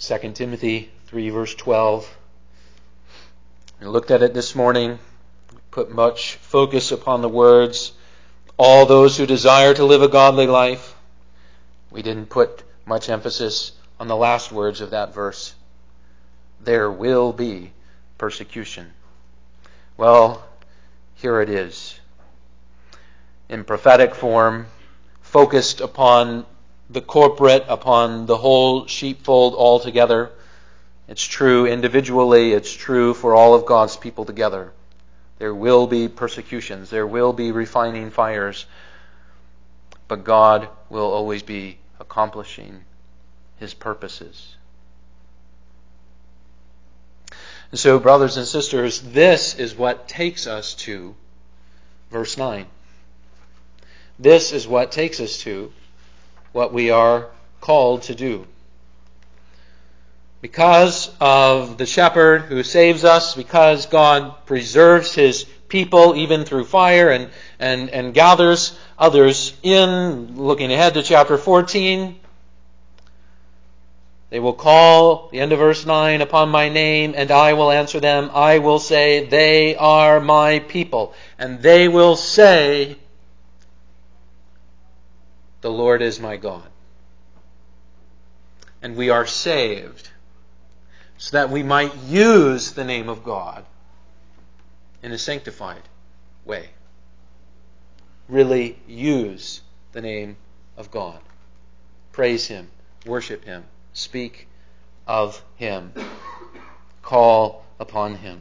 2 0.00 0.32
Timothy 0.32 0.90
3, 1.06 1.30
verse 1.30 1.54
12. 1.54 2.16
We 3.80 3.86
looked 3.86 4.10
at 4.10 4.22
it 4.22 4.34
this 4.34 4.56
morning, 4.56 4.98
put 5.72 5.90
much 5.90 6.36
focus 6.36 6.92
upon 6.92 7.22
the 7.22 7.28
words, 7.28 7.92
all 8.58 8.84
those 8.86 9.16
who 9.16 9.26
desire 9.26 9.72
to 9.74 9.84
live 9.84 10.02
a 10.02 10.08
godly 10.08 10.46
life. 10.46 10.94
We 11.90 12.02
didn't 12.02 12.26
put 12.26 12.62
much 12.86 13.08
emphasis 13.08 13.72
on 13.98 14.06
the 14.06 14.16
last 14.16 14.52
words 14.52 14.82
of 14.82 14.90
that 14.90 15.14
verse. 15.14 15.54
There 16.62 16.90
will 16.90 17.32
be 17.32 17.72
persecution. 18.18 18.92
Well, 19.96 20.44
here 21.16 21.40
it 21.40 21.48
is. 21.48 21.98
In 23.48 23.64
prophetic 23.64 24.14
form, 24.14 24.66
focused 25.22 25.80
upon 25.80 26.44
the 26.90 27.00
corporate 27.00 27.64
upon 27.68 28.26
the 28.26 28.36
whole 28.36 28.86
sheepfold 28.86 29.54
altogether. 29.54 30.30
It's 31.08 31.24
true 31.24 31.66
individually, 31.66 32.52
it's 32.52 32.72
true 32.72 33.14
for 33.14 33.34
all 33.34 33.54
of 33.54 33.64
God's 33.64 33.96
people 33.96 34.26
together. 34.26 34.72
There 35.42 35.52
will 35.52 35.88
be 35.88 36.06
persecutions, 36.06 36.88
there 36.88 37.04
will 37.04 37.32
be 37.32 37.50
refining 37.50 38.12
fires, 38.12 38.64
but 40.06 40.22
God 40.22 40.68
will 40.88 41.12
always 41.12 41.42
be 41.42 41.78
accomplishing 41.98 42.84
his 43.58 43.74
purposes. 43.74 44.54
And 47.72 47.80
so, 47.80 47.98
brothers 47.98 48.36
and 48.36 48.46
sisters, 48.46 49.00
this 49.00 49.56
is 49.56 49.74
what 49.74 50.06
takes 50.06 50.46
us 50.46 50.74
to 50.86 51.16
verse 52.12 52.38
9. 52.38 52.66
This 54.20 54.52
is 54.52 54.68
what 54.68 54.92
takes 54.92 55.18
us 55.18 55.38
to 55.38 55.72
what 56.52 56.72
we 56.72 56.90
are 56.90 57.26
called 57.60 58.02
to 58.02 58.14
do. 58.14 58.46
Because 60.42 61.10
of 61.20 61.78
the 61.78 61.86
shepherd 61.86 62.42
who 62.42 62.62
saves 62.64 63.04
us, 63.04 63.34
because 63.34 63.86
God 63.86 64.44
preserves 64.44 65.14
his 65.14 65.44
people 65.68 66.16
even 66.16 66.44
through 66.44 66.64
fire 66.64 67.08
and, 67.08 67.30
and, 67.58 67.88
and 67.88 68.12
gathers 68.12 68.76
others 68.98 69.54
in, 69.62 70.36
looking 70.36 70.72
ahead 70.72 70.94
to 70.94 71.02
chapter 71.02 71.38
14, 71.38 72.18
they 74.30 74.40
will 74.40 74.52
call, 74.52 75.28
the 75.30 75.40
end 75.40 75.52
of 75.52 75.58
verse 75.58 75.86
9, 75.86 76.22
upon 76.22 76.48
my 76.48 76.68
name, 76.68 77.14
and 77.16 77.30
I 77.30 77.52
will 77.52 77.70
answer 77.70 78.00
them. 78.00 78.30
I 78.32 78.58
will 78.58 78.78
say, 78.78 79.26
They 79.26 79.76
are 79.76 80.20
my 80.20 80.58
people. 80.58 81.14
And 81.38 81.62
they 81.62 81.86
will 81.86 82.16
say, 82.16 82.96
the 85.60 85.70
Lord 85.70 86.02
is 86.02 86.18
my 86.18 86.36
God. 86.36 86.66
And 88.82 88.96
we 88.96 89.10
are 89.10 89.26
saved 89.26 90.10
so 91.22 91.36
that 91.36 91.50
we 91.50 91.62
might 91.62 91.94
use 92.08 92.72
the 92.72 92.82
name 92.82 93.08
of 93.08 93.22
God 93.22 93.64
in 95.04 95.12
a 95.12 95.18
sanctified 95.18 95.82
way. 96.44 96.70
Really 98.28 98.76
use 98.88 99.60
the 99.92 100.00
name 100.00 100.36
of 100.76 100.90
God. 100.90 101.20
Praise 102.10 102.48
Him, 102.48 102.68
worship 103.06 103.44
Him, 103.44 103.62
speak 103.92 104.48
of 105.06 105.40
Him, 105.54 105.92
call 107.02 107.64
upon 107.78 108.16
Him. 108.16 108.40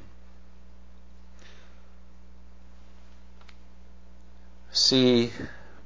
See 4.71 5.31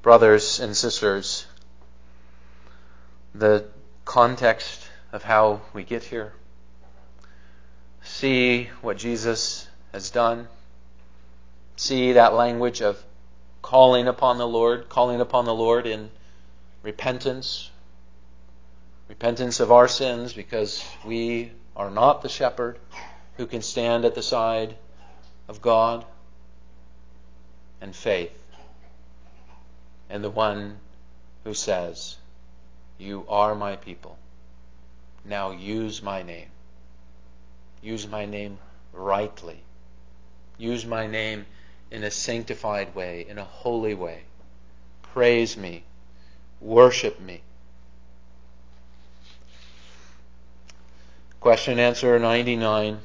brothers 0.01 0.61
and 0.61 0.77
sisters, 0.77 1.45
the 3.33 3.65
context 4.05 4.87
of 5.11 5.23
how 5.23 5.59
we 5.73 5.83
get 5.83 6.01
here. 6.01 6.31
See 8.05 8.69
what 8.81 8.97
Jesus 8.97 9.67
has 9.91 10.11
done. 10.11 10.47
See 11.75 12.13
that 12.13 12.33
language 12.33 12.81
of 12.81 13.03
calling 13.61 14.07
upon 14.07 14.37
the 14.37 14.47
Lord, 14.47 14.87
calling 14.89 15.19
upon 15.19 15.45
the 15.45 15.53
Lord 15.53 15.87
in 15.87 16.11
repentance, 16.83 17.71
repentance 19.09 19.59
of 19.59 19.71
our 19.71 19.87
sins 19.87 20.33
because 20.33 20.85
we 21.03 21.51
are 21.75 21.89
not 21.89 22.21
the 22.21 22.29
shepherd 22.29 22.79
who 23.37 23.47
can 23.47 23.63
stand 23.63 24.05
at 24.05 24.15
the 24.15 24.23
side 24.23 24.75
of 25.47 25.61
God, 25.61 26.05
and 27.81 27.95
faith 27.95 28.31
in 30.09 30.21
the 30.21 30.29
one 30.29 30.77
who 31.43 31.53
says, 31.53 32.17
You 32.97 33.25
are 33.27 33.55
my 33.55 33.75
people. 33.75 34.17
Now 35.25 35.51
use 35.51 36.01
my 36.01 36.21
name. 36.21 36.49
Use 37.85 38.07
my 38.07 38.25
name 38.25 38.57
rightly. 38.93 39.61
Use 40.57 40.87
my 40.87 41.05
name 41.05 41.45
in 41.91 42.03
a 42.03 42.09
sanctified 42.09 42.95
way, 42.95 43.27
in 43.29 43.37
a 43.37 43.43
holy 43.43 43.93
way. 43.93 44.23
Praise 45.03 45.55
me. 45.55 45.83
Worship 46.59 47.19
me. 47.19 47.41
Question 51.39 51.77
answer 51.77 52.17
99. 52.17 53.01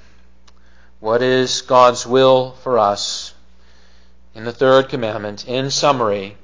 What 0.99 1.21
is 1.21 1.61
God's 1.61 2.07
will 2.07 2.53
for 2.53 2.79
us? 2.79 3.35
In 4.35 4.45
the 4.45 4.53
third 4.53 4.89
commandment, 4.89 5.47
in 5.47 5.71
summary, 5.71 6.39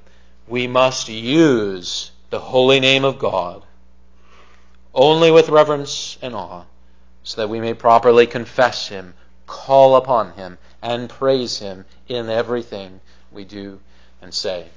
we 0.47 0.67
must 0.67 1.09
use 1.09 2.11
the 2.29 2.41
holy 2.41 2.81
name 2.81 3.07
of 3.07 3.19
God 3.19 3.63
only 4.93 5.31
with 5.31 5.49
reverence 5.49 6.19
and 6.21 6.35
awe, 6.35 6.65
so 7.27 7.41
that 7.41 7.49
we 7.49 7.59
may 7.59 7.75
properly 7.75 8.25
confess 8.25 8.87
Him, 8.87 9.13
call 9.47 9.97
upon 9.97 10.33
Him, 10.35 10.59
and 10.81 11.11
praise 11.11 11.59
Him 11.59 11.85
in 12.07 12.31
everything 12.31 13.01
we 13.33 13.45
do 13.45 13.81
and 14.23 14.33
say. 14.33 14.69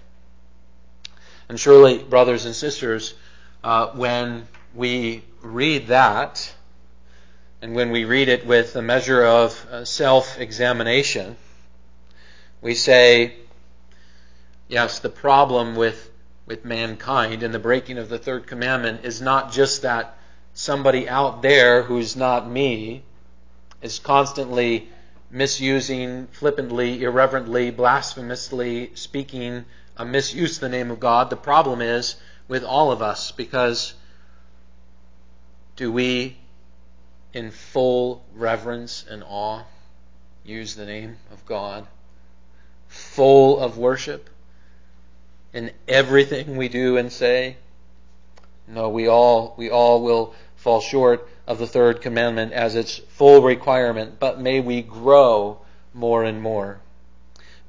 And 1.47 1.59
surely, 1.59 1.99
brothers 1.99 2.45
and 2.45 2.55
sisters, 2.55 3.13
uh, 3.63 3.89
when 3.89 4.47
we 4.73 5.23
read 5.43 5.87
that, 5.87 6.51
and 7.61 7.75
when 7.75 7.91
we 7.91 8.05
read 8.05 8.29
it 8.29 8.47
with 8.47 8.75
a 8.75 8.81
measure 8.81 9.23
of 9.23 9.67
uh, 9.69 9.85
self 9.85 10.39
examination, 10.39 11.37
we 12.63 12.73
say, 12.73 13.35
yes, 14.67 14.97
the 14.97 15.09
problem 15.09 15.75
with, 15.75 16.09
with 16.47 16.65
mankind 16.65 17.43
and 17.43 17.53
the 17.53 17.59
breaking 17.59 17.99
of 17.99 18.09
the 18.09 18.17
third 18.17 18.47
commandment 18.47 19.05
is 19.05 19.21
not 19.21 19.51
just 19.51 19.83
that 19.83 20.15
somebody 20.59 21.07
out 21.07 21.41
there 21.41 21.83
who's 21.83 22.17
not 22.17 22.45
me 22.45 23.01
is 23.81 23.97
constantly 23.97 24.89
misusing, 25.31 26.27
flippantly, 26.33 27.01
irreverently, 27.01 27.71
blasphemously 27.71 28.91
speaking 28.93 29.63
a 29.95 30.03
misuse 30.03 30.57
of 30.57 30.61
the 30.61 30.67
name 30.67 30.91
of 30.91 30.99
God. 30.99 31.29
The 31.29 31.37
problem 31.37 31.79
is 31.79 32.17
with 32.49 32.65
all 32.65 32.91
of 32.91 33.01
us 33.01 33.31
because 33.31 33.93
do 35.77 35.93
we 35.93 36.35
in 37.31 37.51
full 37.51 38.25
reverence 38.35 39.05
and 39.09 39.23
awe 39.25 39.63
use 40.43 40.75
the 40.75 40.85
name 40.85 41.15
of 41.31 41.45
God, 41.45 41.87
full 42.89 43.61
of 43.61 43.77
worship 43.77 44.29
in 45.53 45.71
everything 45.87 46.57
we 46.57 46.67
do 46.67 46.97
and 46.97 47.09
say? 47.13 47.55
No, 48.67 48.89
we 48.89 49.07
all 49.07 49.55
we 49.57 49.71
all 49.71 50.03
will 50.03 50.35
fall 50.59 50.81
short 50.81 51.25
of 51.47 51.57
the 51.57 51.67
third 51.67 52.01
commandment 52.01 52.51
as 52.51 52.75
its 52.75 52.97
full 52.97 53.41
requirement, 53.41 54.19
but 54.19 54.41
may 54.41 54.59
we 54.59 54.81
grow 54.81 55.57
more 55.93 56.23
and 56.25 56.41
more. 56.41 56.79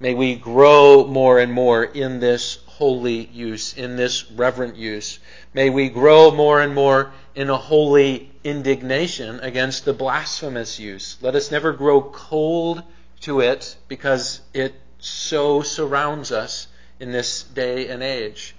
May 0.01 0.15
we 0.15 0.35
grow 0.35 1.07
more 1.07 1.39
and 1.39 1.53
more 1.53 1.85
in 1.85 2.19
this 2.19 2.59
holy 2.67 3.27
use, 3.27 3.75
in 3.75 3.97
this 3.97 4.31
reverent 4.33 4.75
use. 4.75 5.21
May 5.55 5.71
we 5.71 5.89
grow 5.89 6.33
more 6.33 6.61
and 6.61 6.75
more 6.75 7.13
in 7.35 7.49
a 7.49 7.57
holy 7.57 8.31
indignation 8.43 9.39
against 9.41 9.85
the 9.85 9.93
blasphemous 9.93 10.81
use. 10.81 11.17
Let 11.21 11.37
us 11.37 11.51
never 11.51 11.73
grow 11.73 12.03
cold 12.03 12.83
to 13.21 13.41
it 13.41 13.77
because 13.87 14.41
it 14.53 14.75
so 14.99 15.63
surrounds 15.63 16.33
us 16.33 16.67
in 16.99 17.13
this 17.13 17.45
day 17.45 17.89
and 17.89 18.03
age. 18.03 18.57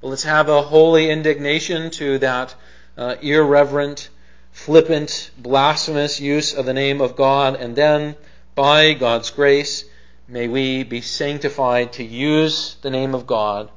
But 0.00 0.08
let's 0.08 0.24
have 0.24 0.48
a 0.48 0.62
holy 0.62 1.08
indignation 1.08 1.90
to 1.92 2.18
that 2.18 2.54
uh, 2.96 3.16
irreverent, 3.20 4.08
flippant, 4.52 5.30
blasphemous 5.38 6.20
use 6.20 6.54
of 6.54 6.66
the 6.66 6.74
name 6.74 7.00
of 7.00 7.16
God, 7.16 7.56
and 7.56 7.76
then, 7.76 8.16
by 8.54 8.94
God's 8.94 9.30
grace, 9.30 9.84
May 10.26 10.48
we 10.48 10.84
be 10.84 11.02
sanctified 11.02 11.92
to 11.94 12.02
use 12.04 12.76
the 12.80 12.88
name 12.88 13.14
of 13.14 13.26
God 13.26 13.70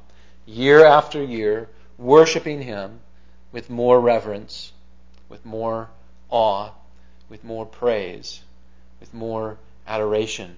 year 0.46 0.82
after 0.82 1.22
year, 1.22 1.68
worshiping 1.98 2.62
Him 2.62 3.00
with 3.52 3.68
more 3.68 4.00
reverence, 4.00 4.72
with 5.28 5.44
more 5.44 5.90
awe, 6.30 6.70
with 7.28 7.44
more 7.44 7.66
praise, 7.66 8.40
with 8.98 9.12
more 9.12 9.58
adoration, 9.86 10.56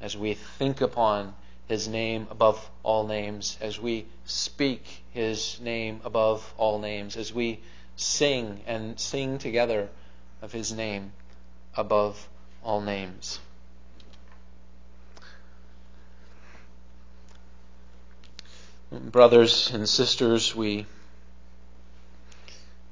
as 0.00 0.16
we 0.16 0.32
think 0.32 0.80
upon 0.80 1.34
His 1.72 1.88
name 1.88 2.26
above 2.30 2.70
all 2.82 3.06
names, 3.06 3.56
as 3.58 3.80
we 3.80 4.04
speak 4.26 5.04
His 5.12 5.58
name 5.58 6.02
above 6.04 6.52
all 6.58 6.78
names, 6.78 7.16
as 7.16 7.32
we 7.32 7.60
sing 7.96 8.60
and 8.66 9.00
sing 9.00 9.38
together 9.38 9.88
of 10.42 10.52
His 10.52 10.70
name 10.70 11.12
above 11.74 12.28
all 12.62 12.82
names. 12.82 13.38
brothers 18.90 19.70
and 19.70 19.88
sisters, 19.88 20.54
we 20.54 20.84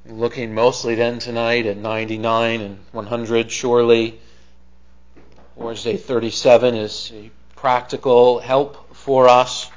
looking 0.07 0.55
mostly 0.55 0.95
then 0.95 1.19
tonight 1.19 1.67
at 1.67 1.77
99 1.77 2.63
and 2.63 2.79
100 2.93 3.53
surely 3.53 4.19
Lord's 5.55 5.85
Day 5.85 5.99
37 5.99 6.75
is 6.75 7.13
a 7.15 7.31
practical 7.61 8.41
help 8.41 8.95
for 8.95 9.29
us. 9.29 9.71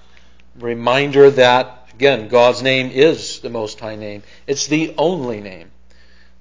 Reminder 0.60 1.30
that 1.32 1.90
again 1.94 2.28
God's 2.28 2.62
name 2.64 2.92
is 2.92 3.40
the 3.40 3.50
most 3.50 3.80
high 3.80 3.96
name. 3.96 4.24
It's 4.48 4.68
the 4.68 4.96
only 4.98 5.42
name 5.42 5.72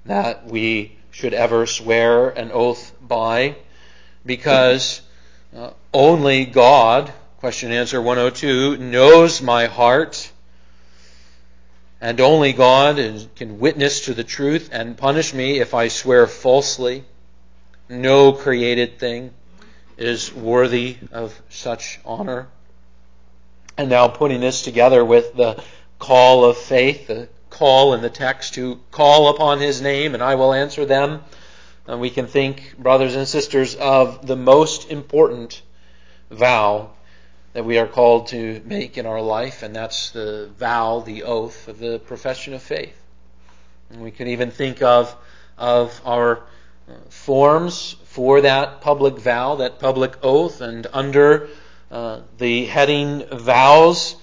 that 0.05 0.45
we 0.45 0.97
should 1.11 1.33
ever 1.33 1.65
swear 1.65 2.29
an 2.29 2.51
oath 2.51 2.91
by 3.01 3.55
because 4.25 5.01
uh, 5.55 5.71
only 5.93 6.45
God 6.45 7.13
Question 7.43 7.73
answer 7.73 8.01
102 8.01 8.77
knows 8.77 9.41
my 9.41 9.65
heart, 9.65 10.31
and 11.99 12.21
only 12.21 12.53
God 12.53 12.95
can 13.35 13.59
witness 13.59 14.05
to 14.05 14.13
the 14.13 14.23
truth 14.23 14.69
and 14.71 14.97
punish 14.97 15.33
me 15.33 15.59
if 15.59 15.73
I 15.73 15.89
swear 15.89 16.25
falsely. 16.25 17.03
No 17.89 18.31
created 18.31 18.97
thing 18.97 19.33
is 19.97 20.33
worthy 20.33 20.97
of 21.11 21.39
such 21.49 21.99
honor. 22.05 22.47
And 23.77 23.89
now 23.89 24.07
putting 24.07 24.39
this 24.39 24.61
together 24.61 25.03
with 25.03 25.35
the 25.35 25.63
call 25.99 26.45
of 26.45 26.57
faith, 26.57 27.07
the 27.07 27.29
call 27.49 27.93
in 27.93 28.01
the 28.01 28.09
text 28.09 28.55
to 28.55 28.79
call 28.91 29.29
upon 29.29 29.59
his 29.59 29.81
name 29.81 30.13
and 30.13 30.23
I 30.23 30.35
will 30.35 30.53
answer 30.53 30.85
them. 30.85 31.23
And 31.87 31.99
we 31.99 32.09
can 32.09 32.27
think, 32.27 32.77
brothers 32.77 33.15
and 33.15 33.27
sisters, 33.27 33.75
of 33.75 34.25
the 34.25 34.37
most 34.37 34.89
important 34.89 35.61
vow 36.31 36.91
that 37.53 37.65
we 37.65 37.77
are 37.77 37.87
called 37.87 38.27
to 38.27 38.61
make 38.65 38.97
in 38.97 39.05
our 39.05 39.21
life, 39.21 39.63
and 39.63 39.75
that's 39.75 40.09
the 40.09 40.49
vow, 40.57 41.01
the 41.01 41.23
oath 41.23 41.67
of 41.67 41.79
the 41.79 41.99
profession 41.99 42.53
of 42.53 42.63
faith. 42.63 42.99
And 43.91 44.01
we 44.01 44.11
can 44.11 44.27
even 44.27 44.49
think 44.49 44.81
of, 44.81 45.15
of 45.57 46.01
our 46.03 46.37
uh, 46.89 46.93
forms 47.09 47.95
for 48.13 48.41
that 48.41 48.79
public 48.81 49.17
vow, 49.17 49.55
that 49.55 49.79
public 49.79 50.13
oath, 50.21 50.61
and 50.61 50.85
under 50.93 51.49
uh, 51.89 52.21
the 52.37 52.65
heading 52.65 53.25
vows, 53.25 54.15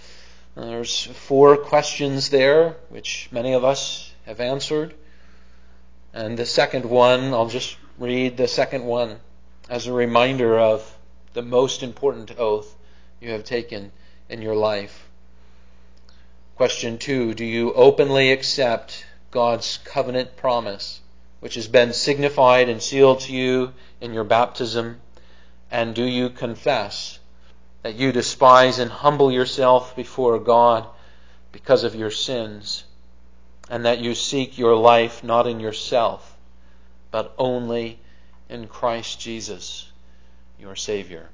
uh, 0.57 0.65
there's 0.65 1.07
four 1.07 1.57
questions 1.57 2.31
there, 2.31 2.77
which 2.91 3.29
many 3.33 3.53
of 3.53 3.65
us 3.65 4.15
have 4.27 4.39
answered. 4.39 4.95
And 6.15 6.39
the 6.39 6.47
second 6.47 6.85
one, 6.85 7.35
I'll 7.35 7.49
just 7.49 7.77
read 7.99 8.37
the 8.37 8.47
second 8.47 8.85
one 8.85 9.19
as 9.69 9.89
a 9.89 9.93
reminder 9.93 10.57
of 10.57 10.97
the 11.33 11.43
most 11.43 11.83
important 11.83 12.39
oath 12.39 12.73
you 13.21 13.33
have 13.33 13.43
taken 13.43 13.91
in 14.29 14.41
your 14.41 14.55
life. 14.55 15.09
Question 16.55 16.97
two 16.97 17.35
Do 17.35 17.45
you 17.45 17.73
openly 17.73 18.31
accept 18.31 19.05
God's 19.33 19.81
covenant 19.83 20.37
promise, 20.37 21.01
which 21.41 21.55
has 21.55 21.67
been 21.67 21.93
signified 21.93 22.69
and 22.69 22.83
sealed 22.83 23.21
to 23.21 23.33
you 23.33 23.73
in 24.01 24.15
your 24.15 24.25
baptism? 24.25 25.01
And 25.71 25.95
do 25.95 26.05
you 26.05 26.31
confess 26.31 27.19
that 27.83 27.95
you 27.95 28.13
despise 28.13 28.79
and 28.79 28.91
humble 28.91 29.33
yourself 29.33 29.97
before 29.97 30.39
God 30.39 30.87
because 31.53 31.83
of 31.83 31.95
your 31.95 32.11
sins, 32.11 32.85
and 33.69 33.85
that 33.85 33.99
you 33.99 34.15
seek 34.15 34.59
your 34.59 34.77
life 34.77 35.25
not 35.25 35.47
in 35.47 35.61
yourself, 35.61 36.37
but 37.11 37.35
only 37.39 37.99
in 38.49 38.69
Christ 38.69 39.19
Jesus, 39.19 39.91
your 40.59 40.77
Savior? 40.77 41.29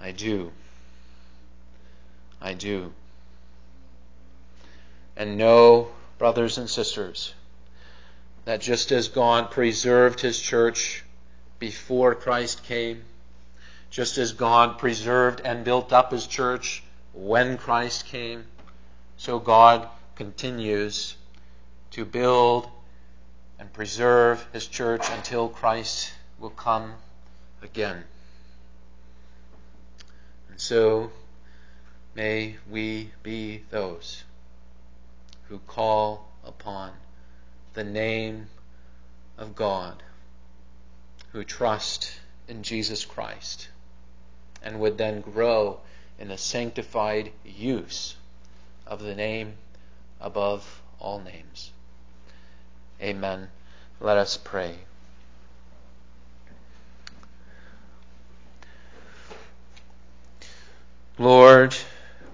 I 0.00 0.12
do. 0.12 0.52
I 2.40 2.54
do. 2.54 2.92
And 5.16 5.38
know, 5.38 5.88
brothers 6.18 6.58
and 6.58 6.68
sisters, 6.68 7.32
that 8.46 8.60
just 8.60 8.92
as 8.92 9.08
God 9.08 9.50
preserved 9.50 10.20
his 10.20 10.40
church 10.40 11.04
before 11.58 12.14
Christ 12.14 12.62
came, 12.62 13.02
just 13.90 14.18
as 14.18 14.32
God 14.32 14.78
preserved 14.78 15.40
and 15.44 15.64
built 15.64 15.92
up 15.92 16.12
his 16.12 16.28
church 16.28 16.84
when 17.12 17.58
Christ 17.58 18.06
came, 18.06 18.44
so 19.16 19.40
God 19.40 19.88
continues 20.14 21.16
to 21.90 22.04
build 22.04 22.68
and 23.58 23.72
preserve 23.72 24.46
his 24.52 24.68
church 24.68 25.02
until 25.10 25.48
Christ 25.48 26.12
will 26.38 26.50
come 26.50 26.94
again. 27.62 28.04
And 30.50 30.60
so 30.60 31.10
may 32.14 32.58
we 32.70 33.10
be 33.24 33.64
those 33.70 34.22
who 35.48 35.58
call 35.58 36.28
upon 36.44 36.92
the 37.76 37.84
name 37.84 38.48
of 39.36 39.54
God, 39.54 40.02
who 41.32 41.44
trust 41.44 42.10
in 42.48 42.62
Jesus 42.62 43.04
Christ, 43.04 43.68
and 44.62 44.80
would 44.80 44.96
then 44.96 45.20
grow 45.20 45.80
in 46.18 46.28
the 46.28 46.38
sanctified 46.38 47.30
use 47.44 48.16
of 48.86 49.02
the 49.02 49.14
name 49.14 49.52
above 50.22 50.80
all 50.98 51.20
names. 51.20 51.70
Amen. 53.02 53.48
Let 54.00 54.16
us 54.16 54.38
pray. 54.38 54.76
Lord 61.18 61.76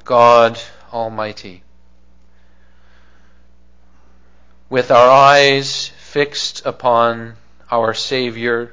God 0.05 0.61
Almighty, 0.93 1.65
with 4.73 4.91
our 4.91 5.11
eyes 5.11 5.89
fixed 5.99 6.65
upon 6.65 7.35
our 7.71 7.93
Savior 7.93 8.73